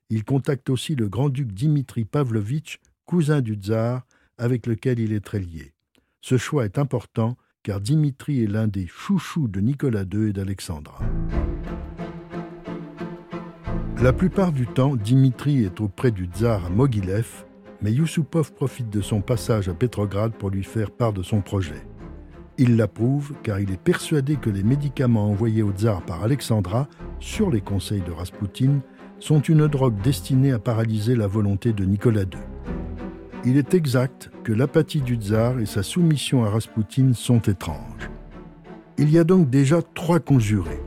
Il 0.09 0.23
contacte 0.23 0.71
aussi 0.71 0.95
le 0.95 1.09
grand-duc 1.09 1.51
Dimitri 1.51 2.05
Pavlovitch, 2.05 2.79
cousin 3.07 3.41
du 3.41 3.55
tsar, 3.55 4.07
avec 4.39 4.69
lequel 4.69 5.01
il 5.01 5.13
est 5.13 5.25
très 5.25 5.41
lié. 5.41 5.73
Ce 6.21 6.39
choix 6.39 6.65
est 6.65 6.79
important 6.79 7.37
car 7.65 7.81
Dimitri 7.81 8.45
est 8.45 8.47
l'un 8.47 8.69
des 8.69 8.87
chouchous 8.87 9.49
de 9.49 9.59
Nicolas 9.59 10.05
II 10.05 10.29
et 10.29 10.33
d'Alexandra. 10.33 11.01
La 14.01 14.13
plupart 14.13 14.53
du 14.53 14.69
temps, 14.69 14.95
Dimitri 14.95 15.65
est 15.65 15.81
auprès 15.81 16.13
du 16.13 16.27
tsar 16.27 16.67
à 16.67 16.71
Mogilev, 16.71 17.45
mais 17.81 17.91
Yusupov 17.91 18.53
profite 18.53 18.91
de 18.91 19.01
son 19.01 19.23
passage 19.23 19.69
à 19.69 19.75
Petrograd 19.75 20.33
pour 20.33 20.51
lui 20.51 20.63
faire 20.63 20.93
part 20.93 21.13
de 21.13 21.25
son 21.25 21.41
projet. 21.41 21.85
Il 22.59 22.77
l'approuve 22.77 23.33
car 23.43 23.61
il 23.61 23.71
est 23.71 23.81
persuadé 23.81 24.37
que 24.37 24.51
les 24.51 24.63
médicaments 24.63 25.31
envoyés 25.31 25.63
au 25.63 25.73
tsar 25.73 26.03
par 26.03 26.23
Alexandra, 26.23 26.89
sur 27.19 27.51
les 27.51 27.61
conseils 27.61 28.03
de 28.03 28.13
Raspoutine, 28.13 28.81
sont 29.19 29.41
une 29.41 29.69
drogue 29.69 30.01
destinée 30.03 30.53
à 30.53 30.59
paralyser 30.59 31.15
la 31.15 31.27
volonté 31.27 31.73
de 31.73 31.85
Nicolas 31.85 32.23
II 32.23 32.41
il 33.45 33.57
est 33.57 33.75
exact 33.75 34.31
que 34.45 34.53
l'apathie 34.53 35.01
du 35.01 35.17
tsar 35.17 35.59
et 35.59 35.67
sa 35.67 35.83
soumission 35.83 36.45
à 36.45 36.51
Raspoutine 36.51 37.15
sont 37.15 37.41
étranges. 37.41 38.11
Il 38.99 39.11
y 39.11 39.19
a 39.19 39.25
donc 39.25 39.51
déjà 39.51 39.83
trois 39.83 40.21
conjurés, 40.21 40.81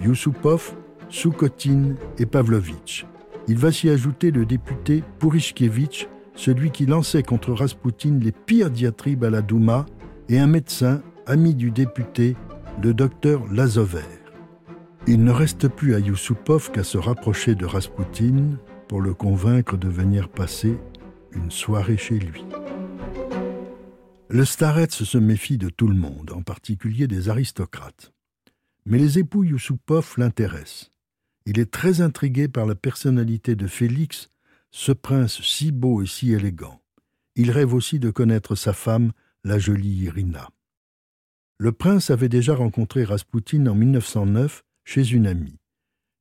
Yusupov, 0.00 0.74
Soukotine 1.08 1.96
et 2.18 2.26
Pavlovitch. 2.26 3.06
Il 3.48 3.58
va 3.58 3.70
s'y 3.70 3.88
ajouter 3.88 4.30
le 4.30 4.44
député 4.44 5.04
Pourishkevitch, 5.18 6.08
celui 6.34 6.70
qui 6.70 6.86
lançait 6.86 7.22
contre 7.22 7.52
Raspoutine 7.52 8.20
les 8.20 8.32
pires 8.32 8.70
diatribes 8.70 9.24
à 9.24 9.30
la 9.30 9.42
Douma, 9.42 9.86
et 10.28 10.38
un 10.38 10.46
médecin, 10.46 11.02
ami 11.30 11.54
du 11.54 11.70
député, 11.70 12.36
le 12.82 12.92
docteur 12.92 13.46
Lazover. 13.52 14.02
Il 15.06 15.22
ne 15.22 15.30
reste 15.30 15.68
plus 15.68 15.94
à 15.94 16.00
Yusupov 16.00 16.72
qu'à 16.72 16.82
se 16.82 16.98
rapprocher 16.98 17.54
de 17.54 17.66
Raspoutine 17.66 18.58
pour 18.88 19.00
le 19.00 19.14
convaincre 19.14 19.76
de 19.76 19.88
venir 19.88 20.28
passer 20.28 20.76
une 21.30 21.52
soirée 21.52 21.96
chez 21.96 22.18
lui. 22.18 22.44
Le 24.28 24.44
starets 24.44 24.90
se 24.90 25.18
méfie 25.18 25.56
de 25.56 25.68
tout 25.68 25.86
le 25.86 25.94
monde, 25.94 26.32
en 26.34 26.42
particulier 26.42 27.06
des 27.06 27.28
aristocrates. 27.28 28.12
Mais 28.84 28.98
les 28.98 29.20
époux 29.20 29.44
Yusupov 29.44 30.14
l'intéressent. 30.16 30.90
Il 31.46 31.60
est 31.60 31.70
très 31.70 32.00
intrigué 32.00 32.48
par 32.48 32.66
la 32.66 32.74
personnalité 32.74 33.54
de 33.54 33.68
Félix, 33.68 34.30
ce 34.72 34.90
prince 34.90 35.40
si 35.42 35.70
beau 35.70 36.02
et 36.02 36.06
si 36.06 36.32
élégant. 36.32 36.82
Il 37.36 37.52
rêve 37.52 37.72
aussi 37.72 38.00
de 38.00 38.10
connaître 38.10 38.56
sa 38.56 38.72
femme, 38.72 39.12
la 39.44 39.60
jolie 39.60 39.94
Irina. 40.06 40.50
Le 41.62 41.72
prince 41.72 42.08
avait 42.08 42.30
déjà 42.30 42.54
rencontré 42.54 43.04
Raspoutine 43.04 43.68
en 43.68 43.74
1909 43.74 44.64
chez 44.82 45.12
une 45.12 45.26
amie, 45.26 45.58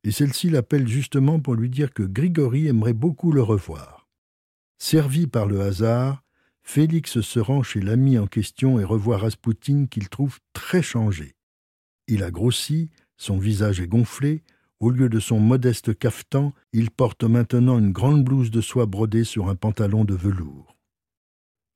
et 0.04 0.12
celle-ci 0.12 0.50
l'appelle 0.50 0.86
justement 0.86 1.40
pour 1.40 1.56
lui 1.56 1.70
dire 1.70 1.94
que 1.94 2.04
Grigory 2.04 2.68
aimerait 2.68 2.92
beaucoup 2.92 3.32
le 3.32 3.42
revoir. 3.42 4.10
Servi 4.80 5.28
par 5.28 5.46
le 5.46 5.62
hasard, 5.62 6.26
Félix 6.62 7.22
se 7.22 7.40
rend 7.40 7.64
chez 7.64 7.80
l'ami 7.80 8.18
en 8.18 8.28
question 8.28 8.82
et 8.82 8.84
revoit 8.84 9.18
Raspoutine 9.18 9.88
qu'il 9.88 10.10
trouve 10.10 10.40
très 10.52 10.82
changé. 10.82 11.38
Il 12.10 12.22
a 12.24 12.32
grossi, 12.32 12.90
son 13.16 13.38
visage 13.38 13.80
est 13.80 13.88
gonflé, 13.88 14.44
au 14.82 14.90
lieu 14.90 15.08
de 15.08 15.22
son 15.22 15.40
modeste 15.40 15.98
cafetan, 15.98 16.54
il 16.74 16.92
porte 16.92 17.24
maintenant 17.24 17.80
une 17.80 17.94
grande 17.94 18.26
blouse 18.26 18.52
de 18.52 18.60
soie 18.60 18.88
brodée 18.88 19.24
sur 19.24 19.48
un 19.48 19.56
pantalon 19.56 20.04
de 20.04 20.16
velours. 20.16 20.76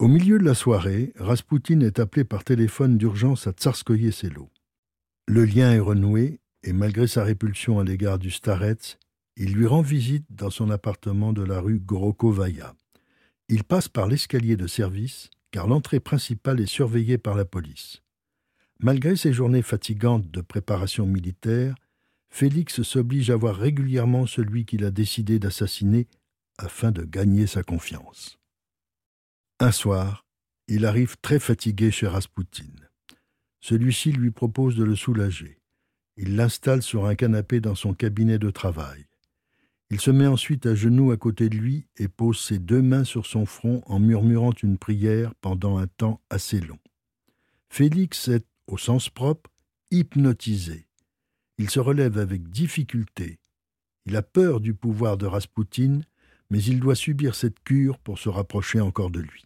Au 0.04 0.10
milieu 0.10 0.38
de 0.38 0.44
la 0.44 0.54
soirée, 0.54 1.14
Raspoutine 1.16 1.82
est 1.82 1.98
appelé 1.98 2.26
par 2.26 2.44
téléphone 2.44 2.98
d'urgence 2.98 3.48
à 3.48 3.54
Tsarskoye 3.54 4.12
Selo. 4.12 4.50
Le 5.30 5.46
lien 5.46 5.72
est 5.72 5.80
renoué, 5.80 6.42
et 6.62 6.74
malgré 6.74 7.08
sa 7.08 7.24
répulsion 7.24 7.80
à 7.80 7.86
l'égard 7.86 8.20
du 8.20 8.30
Starets, 8.30 8.98
il 9.38 9.54
lui 9.54 9.66
rend 9.66 9.82
visite 9.82 10.26
dans 10.30 10.50
son 10.50 10.70
appartement 10.72 11.32
de 11.32 11.42
la 11.42 11.62
rue 11.62 11.80
Gorokovaya. 11.80 12.76
Il 13.48 13.64
passe 13.64 13.88
par 13.88 14.10
l'escalier 14.10 14.58
de 14.58 14.68
service, 14.68 15.30
car 15.52 15.68
l'entrée 15.68 16.02
principale 16.02 16.60
est 16.60 16.66
surveillée 16.66 17.18
par 17.18 17.36
la 17.36 17.46
police. 17.46 18.02
Malgré 18.82 19.16
ses 19.16 19.32
journées 19.32 19.62
fatigantes 19.62 20.30
de 20.30 20.42
préparation 20.42 21.06
militaire, 21.06 21.76
Félix 22.30 22.82
s'oblige 22.82 23.30
à 23.30 23.38
voir 23.38 23.56
régulièrement 23.56 24.26
celui 24.26 24.66
qu'il 24.66 24.84
a 24.84 24.92
décidé 24.92 25.40
d'assassiner 25.40 26.08
afin 26.58 26.92
de 26.92 27.04
gagner 27.04 27.48
sa 27.48 27.64
confiance. 27.64 28.38
Un 29.64 29.72
soir, 29.72 30.26
il 30.68 30.86
arrive 30.86 31.16
très 31.22 31.40
fatigué 31.40 31.90
chez 31.90 32.06
Raspoutine. 32.06 32.90
Celui-ci 33.62 34.12
lui 34.12 34.30
propose 34.30 34.76
de 34.76 34.84
le 34.84 34.98
soulager. 34.98 35.62
Il 36.18 36.36
l'installe 36.36 36.82
sur 36.82 37.06
un 37.06 37.16
canapé 37.16 37.62
dans 37.62 37.74
son 37.74 37.94
cabinet 37.94 38.40
de 38.40 38.52
travail. 38.52 39.06
Il 39.90 40.02
se 40.02 40.12
met 40.12 40.28
ensuite 40.28 40.66
à 40.66 40.76
genoux 40.76 41.12
à 41.12 41.18
côté 41.18 41.48
de 41.48 41.56
lui 41.56 41.88
et 41.96 42.10
pose 42.10 42.42
ses 42.42 42.60
deux 42.60 42.82
mains 42.82 43.06
sur 43.06 43.26
son 43.26 43.46
front 43.46 43.82
en 43.86 44.00
murmurant 44.00 44.52
une 44.62 44.78
prière 44.78 45.34
pendant 45.36 45.78
un 45.78 45.88
temps 45.88 46.20
assez 46.30 46.60
long. 46.60 46.80
Félix 47.70 48.28
est, 48.28 48.46
au 48.68 48.78
sens 48.78 49.10
propre, 49.10 49.50
hypnotisé. 49.92 50.88
Il 51.58 51.70
se 51.70 51.80
relève 51.80 52.18
avec 52.18 52.50
difficulté. 52.50 53.40
Il 54.08 54.18
a 54.18 54.24
peur 54.24 54.60
du 54.60 54.74
pouvoir 54.74 55.18
de 55.18 55.26
Raspoutine, 55.26 56.04
mais 56.50 56.62
il 56.62 56.82
doit 56.82 56.96
subir 56.96 57.34
cette 57.34 57.64
cure 57.64 57.98
pour 57.98 58.20
se 58.20 58.28
rapprocher 58.28 58.82
encore 58.82 59.10
de 59.10 59.22
lui. 59.22 59.46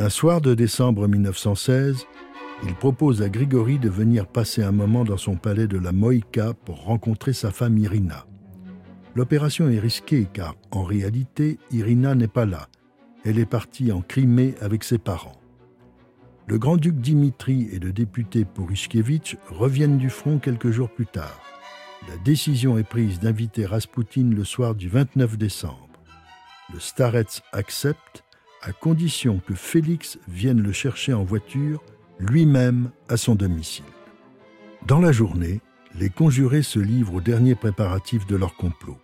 Un 0.00 0.10
soir 0.10 0.40
de 0.40 0.54
décembre 0.54 1.08
1916, 1.08 2.06
il 2.62 2.74
propose 2.76 3.20
à 3.20 3.28
Grigory 3.28 3.80
de 3.80 3.88
venir 3.88 4.28
passer 4.28 4.62
un 4.62 4.70
moment 4.70 5.02
dans 5.02 5.16
son 5.16 5.34
palais 5.34 5.66
de 5.66 5.76
la 5.76 5.90
Moïka 5.90 6.54
pour 6.54 6.84
rencontrer 6.84 7.32
sa 7.32 7.50
femme 7.50 7.76
Irina. 7.78 8.24
L'opération 9.16 9.68
est 9.68 9.80
risquée 9.80 10.28
car, 10.32 10.54
en 10.70 10.84
réalité, 10.84 11.58
Irina 11.72 12.14
n'est 12.14 12.28
pas 12.28 12.46
là. 12.46 12.68
Elle 13.24 13.40
est 13.40 13.44
partie 13.44 13.90
en 13.90 14.00
Crimée 14.00 14.54
avec 14.60 14.84
ses 14.84 14.98
parents. 14.98 15.40
Le 16.46 16.58
grand-duc 16.58 16.94
Dimitri 16.94 17.68
et 17.72 17.80
le 17.80 17.92
député 17.92 18.44
Pourishkevitch 18.44 19.36
reviennent 19.50 19.98
du 19.98 20.10
front 20.10 20.38
quelques 20.38 20.70
jours 20.70 20.90
plus 20.90 21.06
tard. 21.06 21.40
La 22.08 22.16
décision 22.18 22.78
est 22.78 22.88
prise 22.88 23.18
d'inviter 23.18 23.66
Raspoutine 23.66 24.32
le 24.32 24.44
soir 24.44 24.76
du 24.76 24.88
29 24.88 25.36
décembre. 25.36 25.88
Le 26.72 26.78
Starets 26.78 27.42
accepte 27.52 28.22
à 28.62 28.72
condition 28.72 29.40
que 29.46 29.54
Félix 29.54 30.18
vienne 30.28 30.60
le 30.60 30.72
chercher 30.72 31.12
en 31.12 31.24
voiture 31.24 31.82
lui-même 32.18 32.90
à 33.08 33.16
son 33.16 33.34
domicile. 33.34 33.84
Dans 34.86 35.00
la 35.00 35.12
journée, 35.12 35.60
les 35.94 36.10
conjurés 36.10 36.62
se 36.62 36.78
livrent 36.78 37.14
aux 37.14 37.20
derniers 37.20 37.54
préparatifs 37.54 38.26
de 38.26 38.36
leur 38.36 38.54
complot. 38.54 38.98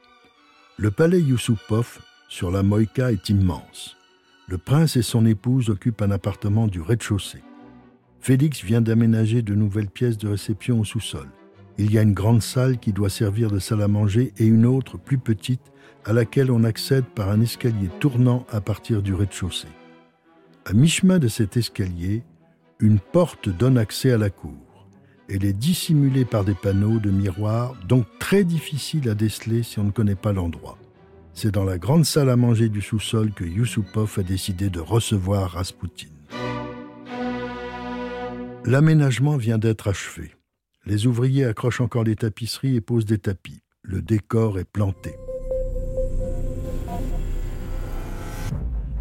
Le 0.77 0.91
palais 0.91 1.21
Yusupov 1.21 2.01
sur 2.29 2.51
la 2.51 2.63
Moïka 2.63 3.13
est 3.13 3.29
immense. 3.29 3.97
Le 4.49 4.59
prince 4.59 4.97
et 4.97 5.03
son 5.03 5.25
épouse 5.25 5.71
occupent 5.71 6.03
un 6.03 6.11
appartement 6.11 6.67
du 6.67 6.81
rez-de-chaussée. 6.81 7.43
Félix 8.21 8.63
vient 8.63 8.81
d'aménager 8.81 9.43
de 9.43 9.55
nouvelles 9.55 9.91
pièces 9.91 10.19
de 10.19 10.29
réception 10.29 10.81
au 10.81 10.85
sous-sol. 10.85 11.29
Il 11.77 11.93
y 11.93 11.99
a 11.99 12.03
une 12.03 12.13
grande 12.13 12.43
salle 12.43 12.79
qui 12.79 12.93
doit 12.93 13.11
servir 13.11 13.51
de 13.51 13.59
salle 13.59 13.83
à 13.83 13.89
manger 13.89 14.33
et 14.39 14.47
une 14.47 14.65
autre, 14.65 14.97
plus 14.97 15.19
petite, 15.19 15.73
à 16.05 16.13
laquelle 16.13 16.51
on 16.51 16.63
accède 16.63 17.05
par 17.05 17.31
un 17.31 17.41
escalier 17.41 17.89
tournant 17.99 18.47
à 18.51 18.61
partir 18.61 19.03
du 19.03 19.15
rez-de-chaussée. 19.15 19.69
À 20.67 20.73
mi-chemin 20.73 21.19
de 21.19 21.29
cet 21.29 21.57
escalier, 21.57 22.23
une 22.79 23.01
porte 23.01 23.49
donne 23.49 23.79
accès 23.79 24.13
à 24.13 24.19
la 24.19 24.31
cour. 24.31 24.53
Elle 25.29 25.45
est 25.45 25.53
dissimulée 25.53 26.25
par 26.25 26.45
des 26.45 26.55
panneaux 26.55 27.01
de 27.01 27.11
miroirs, 27.11 27.75
donc 27.89 28.07
très 28.19 28.45
difficile 28.45 29.09
à 29.09 29.15
déceler 29.15 29.63
si 29.63 29.79
on 29.79 29.85
ne 29.85 29.91
connaît 29.91 30.15
pas 30.15 30.33
l'endroit. 30.33 30.79
C'est 31.33 31.51
dans 31.51 31.65
la 31.65 31.79
grande 31.79 32.05
salle 32.05 32.31
à 32.31 32.37
manger 32.37 32.69
du 32.69 32.81
sous-sol 32.81 33.33
que 33.33 33.45
Yusupov 33.45 34.19
a 34.19 34.23
décidé 34.23 34.71
de 34.71 34.81
recevoir 34.81 35.53
Raspoutine. 35.53 36.11
L'aménagement 38.65 39.37
vient 39.37 39.59
d'être 39.59 39.89
achevé. 39.89 40.33
Les 40.87 41.07
ouvriers 41.07 41.47
accrochent 41.47 41.81
encore 41.81 42.05
les 42.05 42.15
tapisseries 42.15 42.77
et 42.77 42.83
posent 42.83 43.07
des 43.07 43.17
tapis. 43.17 43.63
Le 43.81 44.03
décor 44.03 44.59
est 44.59 44.65
planté. 44.71 45.17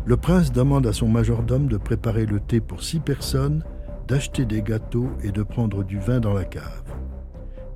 Le 0.05 0.15
prince 0.15 0.53
demande 0.53 0.87
à 0.87 0.93
son 0.93 1.09
majordome 1.09 1.67
de 1.67 1.75
préparer 1.75 2.25
le 2.25 2.39
thé 2.39 2.61
pour 2.61 2.83
six 2.83 3.01
personnes, 3.01 3.65
d'acheter 4.07 4.45
des 4.45 4.61
gâteaux 4.61 5.09
et 5.23 5.31
de 5.31 5.43
prendre 5.43 5.83
du 5.83 5.99
vin 5.99 6.21
dans 6.21 6.33
la 6.33 6.45
cave. 6.45 6.83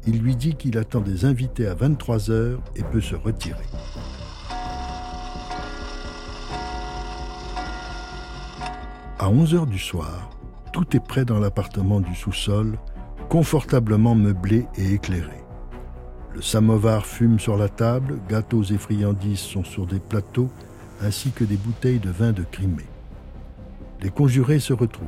Il 0.05 0.21
lui 0.21 0.37
dit 0.37 0.55
qu'il 0.55 0.77
attend 0.77 1.01
des 1.01 1.25
invités 1.25 1.67
à 1.67 1.73
23 1.73 2.31
heures 2.31 2.61
et 2.77 2.83
peut 2.83 3.01
se 3.01 3.15
retirer. 3.15 3.65
À 9.19 9.29
11 9.29 9.55
heures 9.55 9.67
du 9.67 9.79
soir, 9.79 10.29
tout 10.71 10.95
est 10.95 11.05
prêt 11.05 11.25
dans 11.25 11.39
l'appartement 11.39 11.99
du 11.99 12.15
sous-sol, 12.15 12.77
confortablement 13.29 14.15
meublé 14.15 14.65
et 14.77 14.93
éclairé. 14.93 15.43
Le 16.33 16.41
samovar 16.41 17.05
fume 17.05 17.39
sur 17.39 17.57
la 17.57 17.67
table, 17.67 18.19
gâteaux 18.29 18.63
et 18.63 18.77
friandises 18.77 19.39
sont 19.39 19.63
sur 19.63 19.85
des 19.85 19.99
plateaux, 19.99 20.49
ainsi 21.01 21.31
que 21.31 21.43
des 21.43 21.57
bouteilles 21.57 21.99
de 21.99 22.09
vin 22.09 22.31
de 22.31 22.43
Crimée. 22.43 22.85
Les 24.01 24.09
conjurés 24.09 24.59
se 24.59 24.73
retrouvent. 24.73 25.07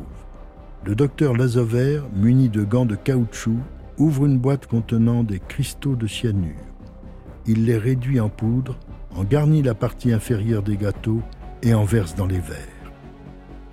Le 0.85 0.95
docteur 0.95 1.35
Lazover, 1.35 2.01
muni 2.13 2.49
de 2.49 2.63
gants 2.63 2.85
de 2.85 2.95
caoutchouc, 2.95 3.57
ouvre 3.97 4.25
une 4.25 4.37
boîte 4.37 4.65
contenant 4.65 5.23
des 5.23 5.39
cristaux 5.39 5.95
de 5.95 6.07
cyanure. 6.07 6.55
Il 7.45 7.65
les 7.65 7.77
réduit 7.77 8.19
en 8.19 8.29
poudre, 8.29 8.77
en 9.15 9.23
garnit 9.23 9.61
la 9.61 9.75
partie 9.75 10.13
inférieure 10.13 10.63
des 10.63 10.77
gâteaux 10.77 11.21
et 11.61 11.73
en 11.73 11.83
verse 11.83 12.15
dans 12.15 12.27
les 12.27 12.39
verres. 12.39 12.57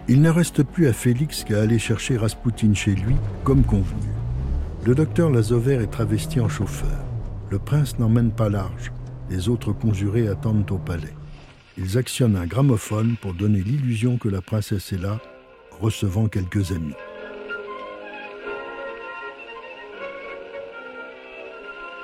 Il 0.09 0.21
ne 0.21 0.31
reste 0.31 0.63
plus 0.63 0.87
à 0.89 0.93
Félix 0.93 1.43
qu'à 1.45 1.61
aller 1.63 1.79
chercher 1.79 2.17
Raspoutine 2.17 2.77
chez 2.77 2.95
lui, 2.95 3.17
comme 3.45 3.65
convenu. 3.65 4.16
Le 4.87 4.95
docteur 4.95 5.31
Lazover 5.31 5.83
est 5.83 5.91
travesti 5.91 6.39
en 6.39 6.49
chauffeur. 6.49 7.05
Le 7.51 7.59
prince 7.59 7.99
n'emmène 7.99 8.31
pas 8.31 8.49
large. 8.49 8.93
Les 9.29 9.49
autres 9.49 9.73
conjurés 9.73 10.29
attendent 10.29 10.71
au 10.71 10.79
palais. 10.79 11.13
Ils 11.77 11.99
actionnent 11.99 12.37
un 12.37 12.47
gramophone 12.47 13.17
pour 13.21 13.35
donner 13.35 13.63
l'illusion 13.63 14.17
que 14.17 14.29
la 14.29 14.41
princesse 14.41 14.93
est 14.93 15.03
là, 15.03 15.19
recevant 15.81 16.29
quelques 16.29 16.71
amis. 16.71 16.95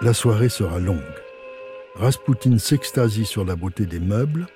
La 0.01 0.12
soirée 0.12 0.49
sera 0.49 0.81
longue. 0.81 0.99
Raspoutine 1.95 2.59
s'extasie 2.59 3.27
sur 3.27 3.45
la 3.45 3.55
beauté 3.55 3.87
des 3.87 4.01
meubles, 4.01 4.49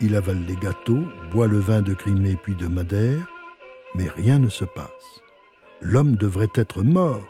il 0.00 0.16
avale 0.16 0.44
les 0.48 0.56
gâteaux, 0.56 1.04
boit 1.30 1.46
le 1.46 1.60
vin 1.60 1.82
de 1.82 1.94
Crimée 1.94 2.36
puis 2.42 2.56
de 2.56 2.66
Madère, 2.66 3.28
mais 3.94 4.08
rien 4.08 4.40
ne 4.40 4.48
se 4.48 4.64
passe. 4.64 5.22
L'homme 5.80 6.16
devrait 6.16 6.50
être 6.56 6.82
mort. 6.82 7.24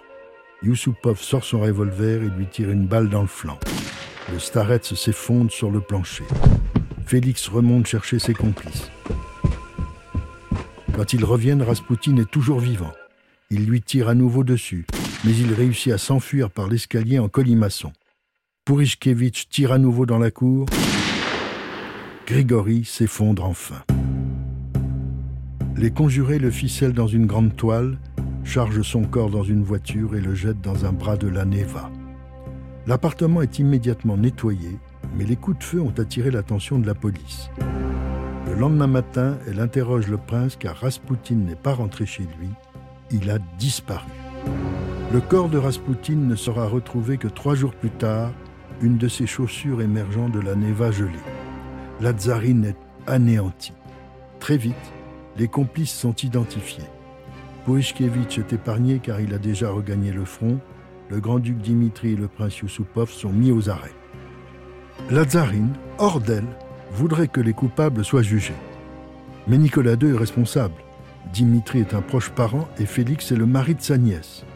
Yusupov 0.63 1.21
sort 1.21 1.45
son 1.45 1.61
revolver 1.61 2.25
et 2.25 2.31
lui 2.31 2.47
tire 2.47 2.71
une 2.71 2.87
balle 2.87 3.09
dans 3.09 3.21
le 3.21 3.29
flanc. 3.29 3.59
Le 4.33 4.39
starets 4.41 4.81
s'effondre 4.83 5.53
sur 5.53 5.71
le 5.71 5.81
plancher. 5.81 6.25
Félix 7.07 7.49
remonte 7.49 7.87
chercher 7.87 8.19
ses 8.19 8.35
complices. 8.35 8.91
Quand 10.95 11.13
ils 11.13 11.25
reviennent, 11.25 11.63
Raspoutine 11.63 12.19
est 12.19 12.31
toujours 12.31 12.59
vivant. 12.59 12.93
Il 13.51 13.67
lui 13.67 13.81
tire 13.81 14.09
à 14.09 14.15
nouveau 14.15 14.43
dessus, 14.43 14.85
mais 15.25 15.31
il 15.31 15.53
réussit 15.53 15.93
à 15.93 15.99
s'enfuir 15.99 16.51
par 16.51 16.67
l'escalier 16.67 17.21
en 17.21 17.29
colimaçon. 17.29 17.93
Pourishkevitch 18.65 19.49
tire 19.49 19.73
à 19.73 19.79
nouveau 19.79 20.07
dans 20.07 20.19
la 20.19 20.33
cour. 20.33 20.67
Grigory 22.27 22.85
s'effondre 22.85 23.45
enfin. 23.45 23.85
Les 25.77 25.93
conjurés 25.93 26.41
le 26.41 26.51
ficellent 26.51 26.93
dans 26.93 27.07
une 27.07 27.27
grande 27.27 27.55
toile, 27.55 27.97
chargent 28.49 28.83
son 28.83 29.03
corps 29.05 29.31
dans 29.31 29.43
une 29.43 29.63
voiture 29.63 30.17
et 30.17 30.21
le 30.21 30.35
jettent 30.35 30.61
dans 30.61 30.87
un 30.87 30.93
bras 30.93 31.17
de 31.17 31.29
la 31.29 31.45
Neva. 31.45 31.91
L'appartement 32.87 33.43
est 33.43 33.59
immédiatement 33.59 34.17
nettoyé, 34.17 34.79
mais 35.17 35.25
les 35.25 35.37
coups 35.37 35.59
de 35.59 35.65
feu 35.65 35.81
ont 35.81 35.93
attiré 35.99 36.31
l'attention 36.31 36.79
de 36.79 36.87
la 36.87 36.95
police. 36.95 37.51
Le 38.47 38.55
lendemain 38.55 38.87
matin, 38.87 39.37
elle 39.47 39.61
interroge 39.61 40.09
le 40.09 40.17
prince 40.17 40.57
car 40.57 40.77
Raspoutine 40.77 41.45
n'est 41.45 41.55
pas 41.55 41.75
rentré 41.75 42.07
chez 42.07 42.25
lui, 42.41 42.49
il 43.11 43.31
a 43.31 43.39
disparu. 43.59 44.11
Le 45.13 45.21
corps 45.21 45.51
de 45.51 45.59
Raspoutine 45.59 46.27
ne 46.27 46.35
sera 46.35 46.67
retrouvé 46.67 47.19
que 47.19 47.29
trois 47.29 47.55
jours 47.55 47.75
plus 47.75 47.91
tard, 47.91 48.33
une 48.81 48.97
de 48.97 49.09
ses 49.09 49.27
chaussures 49.27 49.83
émergeant 49.83 50.29
de 50.29 50.41
la 50.41 50.55
Neva 50.55 50.91
gelée 50.91 51.19
la 52.01 52.13
tsarine 52.13 52.65
est 52.65 52.77
anéantie. 53.07 53.73
Très 54.39 54.57
vite, 54.57 54.75
les 55.37 55.49
complices 55.49 55.93
sont 55.93 56.15
identifiés. 56.15 56.85
Poishkevitch 57.69 58.39
est 58.39 58.55
épargné 58.55 58.99
car 58.99 59.21
il 59.21 59.35
a 59.35 59.39
déjà 59.39 59.69
regagné 59.71 60.11
le 60.11 60.25
front. 60.25 60.59
Le 61.11 61.21
grand-duc 61.21 61.59
Dimitri 61.59 62.13
et 62.13 62.17
le 62.17 62.27
prince 62.27 62.61
Yusupov 62.61 63.11
sont 63.11 63.31
mis 63.31 63.53
aux 63.53 63.69
arrêts. 63.69 63.93
La 65.11 65.27
tsarine, 65.27 65.75
hors 65.99 66.19
d'elle, 66.19 66.49
voudrait 66.93 67.29
que 67.29 67.43
les 67.43 67.53
coupables 67.53 68.07
soient 68.07 68.23
jugés. 68.23 68.57
Mais 69.49 69.59
Nicolas 69.59 69.97
II 70.01 70.15
est 70.15 70.19
responsable. 70.19 70.77
Dimitri 71.35 71.81
est 71.81 71.93
un 71.93 72.01
proche 72.01 72.31
parent 72.31 72.71
et 72.79 72.87
Félix 72.87 73.33
est 73.33 73.37
le 73.37 73.45
mari 73.45 73.75
de 73.75 73.83
sa 73.83 73.99
nièce. 73.99 74.47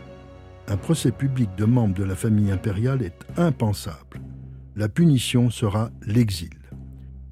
Un 0.66 0.78
procès 0.78 1.12
public 1.12 1.50
de 1.58 1.66
membres 1.66 1.94
de 1.94 2.04
la 2.04 2.16
famille 2.16 2.50
impériale 2.50 3.02
est 3.02 3.26
impensable. 3.36 4.22
La 4.74 4.88
punition 4.88 5.50
sera 5.50 5.90
l'exil. 6.06 6.56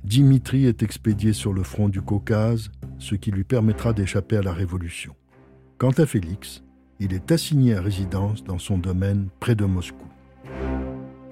Dimitri 0.04 0.66
est 0.66 0.82
expédié 0.82 1.32
sur 1.32 1.54
le 1.54 1.62
front 1.62 1.88
du 1.88 2.02
Caucase, 2.02 2.70
ce 2.98 3.14
qui 3.14 3.30
lui 3.30 3.44
permettra 3.44 3.94
d'échapper 3.94 4.36
à 4.36 4.42
la 4.42 4.52
Révolution. 4.52 5.14
Quant 5.80 5.92
à 5.92 6.04
Félix, 6.04 6.62
il 6.98 7.14
est 7.14 7.32
assigné 7.32 7.74
à 7.74 7.80
résidence 7.80 8.44
dans 8.44 8.58
son 8.58 8.76
domaine 8.76 9.28
près 9.40 9.54
de 9.54 9.64
Moscou. 9.64 10.04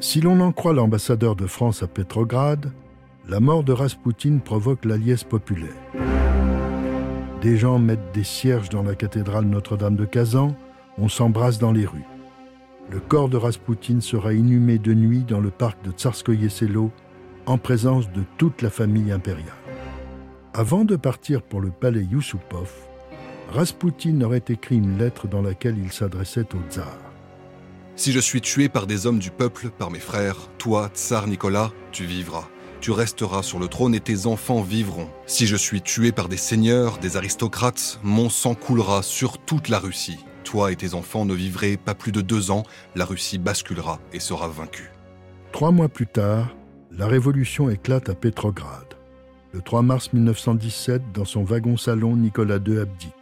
Si 0.01 0.23
l'on 0.23 0.41
en 0.41 0.53
croit 0.53 0.73
l'ambassadeur 0.73 1.37
de 1.37 1.47
France 1.47 1.83
à 1.83 1.87
Petrograd, 1.87 2.73
la 3.29 3.41
mort 3.41 3.63
de 3.63 3.75
Raspoutine 3.75 4.41
provoque 4.41 4.87
la 4.87 4.97
liesse 4.97 5.23
populaire. 5.23 5.77
Des 7.43 7.59
gens 7.59 7.79
mettent 7.79 8.15
des 8.15 8.25
cierges 8.25 8.71
dans 8.71 8.83
la 8.83 8.95
cathédrale 8.95 9.45
Notre-Dame 9.45 9.97
de 9.97 10.07
Kazan, 10.07 10.57
on 10.97 11.11
s'embrasse 11.11 11.59
dans 11.59 11.73
les 11.73 11.85
rues. 11.85 12.07
Le 12.89 13.01
corps 13.01 13.29
de 13.29 13.37
Raspoutine 13.37 14.01
sera 14.01 14.33
inhumé 14.33 14.79
de 14.79 14.95
nuit 14.95 15.25
dans 15.25 15.41
le 15.41 15.51
parc 15.51 15.85
de 15.85 15.91
Tsarskoye 15.91 16.49
Selo 16.49 16.91
en 17.45 17.59
présence 17.59 18.11
de 18.13 18.23
toute 18.39 18.63
la 18.63 18.71
famille 18.71 19.13
impériale. 19.13 19.53
Avant 20.55 20.87
de 20.87 20.97
partir 20.97 21.43
pour 21.43 21.61
le 21.61 21.69
palais 21.69 22.05
Yusupov, 22.11 22.88
Raspoutine 23.51 24.25
aurait 24.25 24.45
écrit 24.49 24.77
une 24.77 24.99
lettre 24.99 25.27
dans 25.27 25.41
laquelle 25.41 25.79
il 25.79 25.91
s'adressait 25.91 26.47
au 26.55 26.71
tsar. 26.71 26.99
Si 27.97 28.13
je 28.13 28.21
suis 28.21 28.41
tué 28.41 28.69
par 28.69 28.87
des 28.87 29.07
hommes 29.07 29.19
du 29.19 29.31
peuple, 29.31 29.71
par 29.71 29.91
mes 29.91 29.99
frères, 29.99 30.37
toi, 30.59 30.91
tsar 30.95 31.27
Nicolas, 31.27 31.73
tu 31.91 32.05
vivras. 32.05 32.49
Tu 32.81 32.93
resteras 32.93 33.43
sur 33.43 33.59
le 33.59 33.67
trône 33.67 33.95
et 33.95 34.01
tes 34.01 34.27
enfants 34.27 34.63
vivront. 34.63 35.09
Si 35.27 35.47
je 35.47 35.57
suis 35.57 35.83
tué 35.83 36.13
par 36.13 36.29
des 36.29 36.37
seigneurs, 36.37 36.99
des 36.99 37.17
aristocrates, 37.17 37.99
mon 38.05 38.29
sang 38.29 38.55
coulera 38.55 39.03
sur 39.03 39.39
toute 39.39 39.69
la 39.69 39.81
Russie. 39.81 40.25
Toi 40.45 40.71
et 40.71 40.77
tes 40.77 40.95
enfants 40.95 41.25
ne 41.25 41.35
vivrez 41.35 41.77
pas 41.77 41.95
plus 41.95 42.13
de 42.13 42.21
deux 42.21 42.51
ans, 42.51 42.63
la 42.95 43.05
Russie 43.05 43.39
basculera 43.39 43.99
et 44.13 44.21
sera 44.21 44.47
vaincue. 44.47 44.93
Trois 45.51 45.73
mois 45.73 45.89
plus 45.89 46.07
tard, 46.07 46.55
la 46.93 47.07
révolution 47.07 47.69
éclate 47.69 48.11
à 48.11 48.15
Pétrograd. 48.15 48.87
Le 49.53 49.61
3 49.61 49.83
mars 49.83 50.13
1917, 50.13 51.03
dans 51.13 51.25
son 51.25 51.43
wagon-salon, 51.43 52.17
Nicolas 52.17 52.59
II 52.65 52.79
abdique. 52.79 53.18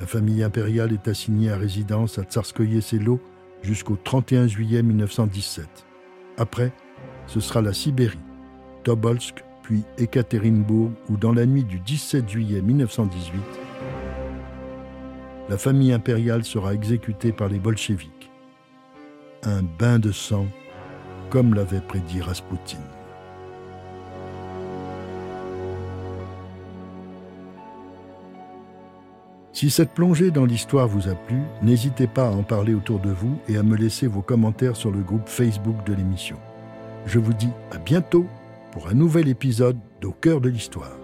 La 0.00 0.06
famille 0.06 0.42
impériale 0.42 0.94
est 0.94 1.08
assignée 1.08 1.50
à 1.50 1.58
résidence 1.58 2.18
à 2.18 2.22
Tsarskoye 2.22 2.80
Selo 2.80 3.20
jusqu'au 3.62 3.96
31 4.02 4.46
juillet 4.46 4.82
1917. 4.82 5.68
Après, 6.38 6.72
ce 7.26 7.38
sera 7.38 7.60
la 7.60 7.74
Sibérie, 7.74 8.18
Tobolsk, 8.82 9.44
puis 9.62 9.82
Ekaterinbourg, 9.98 10.90
où 11.10 11.18
dans 11.18 11.32
la 11.32 11.44
nuit 11.44 11.64
du 11.64 11.78
17 11.80 12.28
juillet 12.30 12.62
1918, 12.62 13.40
la 15.50 15.58
famille 15.58 15.92
impériale 15.92 16.44
sera 16.44 16.72
exécutée 16.72 17.32
par 17.32 17.48
les 17.48 17.58
bolcheviks. 17.58 18.30
Un 19.42 19.62
bain 19.62 19.98
de 19.98 20.12
sang, 20.12 20.46
comme 21.28 21.54
l'avait 21.54 21.82
prédit 21.82 22.22
Raspoutine. 22.22 22.78
Si 29.60 29.68
cette 29.68 29.90
plongée 29.90 30.30
dans 30.30 30.46
l'histoire 30.46 30.88
vous 30.88 31.10
a 31.10 31.14
plu, 31.14 31.36
n'hésitez 31.60 32.06
pas 32.06 32.28
à 32.28 32.30
en 32.30 32.42
parler 32.42 32.72
autour 32.72 32.98
de 32.98 33.10
vous 33.10 33.36
et 33.46 33.58
à 33.58 33.62
me 33.62 33.76
laisser 33.76 34.06
vos 34.06 34.22
commentaires 34.22 34.74
sur 34.74 34.90
le 34.90 35.00
groupe 35.00 35.28
Facebook 35.28 35.84
de 35.84 35.92
l'émission. 35.92 36.38
Je 37.04 37.18
vous 37.18 37.34
dis 37.34 37.50
à 37.70 37.76
bientôt 37.76 38.24
pour 38.72 38.88
un 38.88 38.94
nouvel 38.94 39.28
épisode 39.28 39.76
d'Au 40.00 40.12
cœur 40.12 40.40
de 40.40 40.48
l'histoire. 40.48 40.96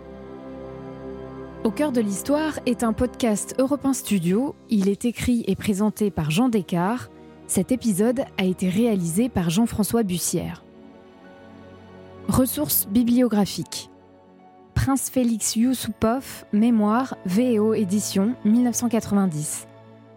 Au 1.64 1.70
cœur 1.70 1.92
de 1.92 2.00
l'histoire 2.00 2.58
est 2.64 2.82
un 2.82 2.94
podcast 2.94 3.54
Europe 3.58 3.84
1 3.84 3.92
Studio. 3.92 4.56
Il 4.70 4.88
est 4.88 5.04
écrit 5.04 5.44
et 5.46 5.54
présenté 5.54 6.10
par 6.10 6.30
Jean 6.30 6.48
Descartes. 6.48 7.10
Cet 7.48 7.72
épisode 7.72 8.24
a 8.38 8.44
été 8.46 8.70
réalisé 8.70 9.28
par 9.28 9.50
Jean-François 9.50 10.02
Bussière. 10.02 10.64
Ressources 12.28 12.88
bibliographiques. 12.88 13.90
Prince 14.86 15.10
Félix 15.10 15.56
Youssoupov, 15.56 16.44
Mémoire, 16.52 17.16
VO 17.26 17.74
édition 17.74 18.36
1990. 18.44 19.66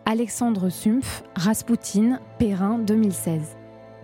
Alexandre 0.06 0.70
Sumpf, 0.70 1.24
Raspoutine, 1.36 2.20
Perrin 2.38 2.78
2016. 2.78 3.58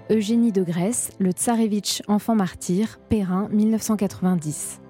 Eugénie 0.10 0.51
de 0.51 0.63
Grèce, 0.63 1.12
Le 1.19 1.34
Tsarevitch 1.34 2.01
enfant 2.08 2.34
martyr, 2.34 2.97
Perrin 3.10 3.47
1990. 3.49 4.82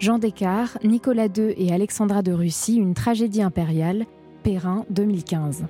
Jean 0.00 0.18
Descartes, 0.18 0.76
Nicolas 0.84 1.28
II 1.34 1.54
et 1.56 1.72
Alexandra 1.72 2.20
de 2.20 2.32
Russie, 2.32 2.76
une 2.76 2.92
tragédie 2.92 3.40
impériale, 3.40 4.04
Perrin 4.42 4.84
2015. 4.90 5.64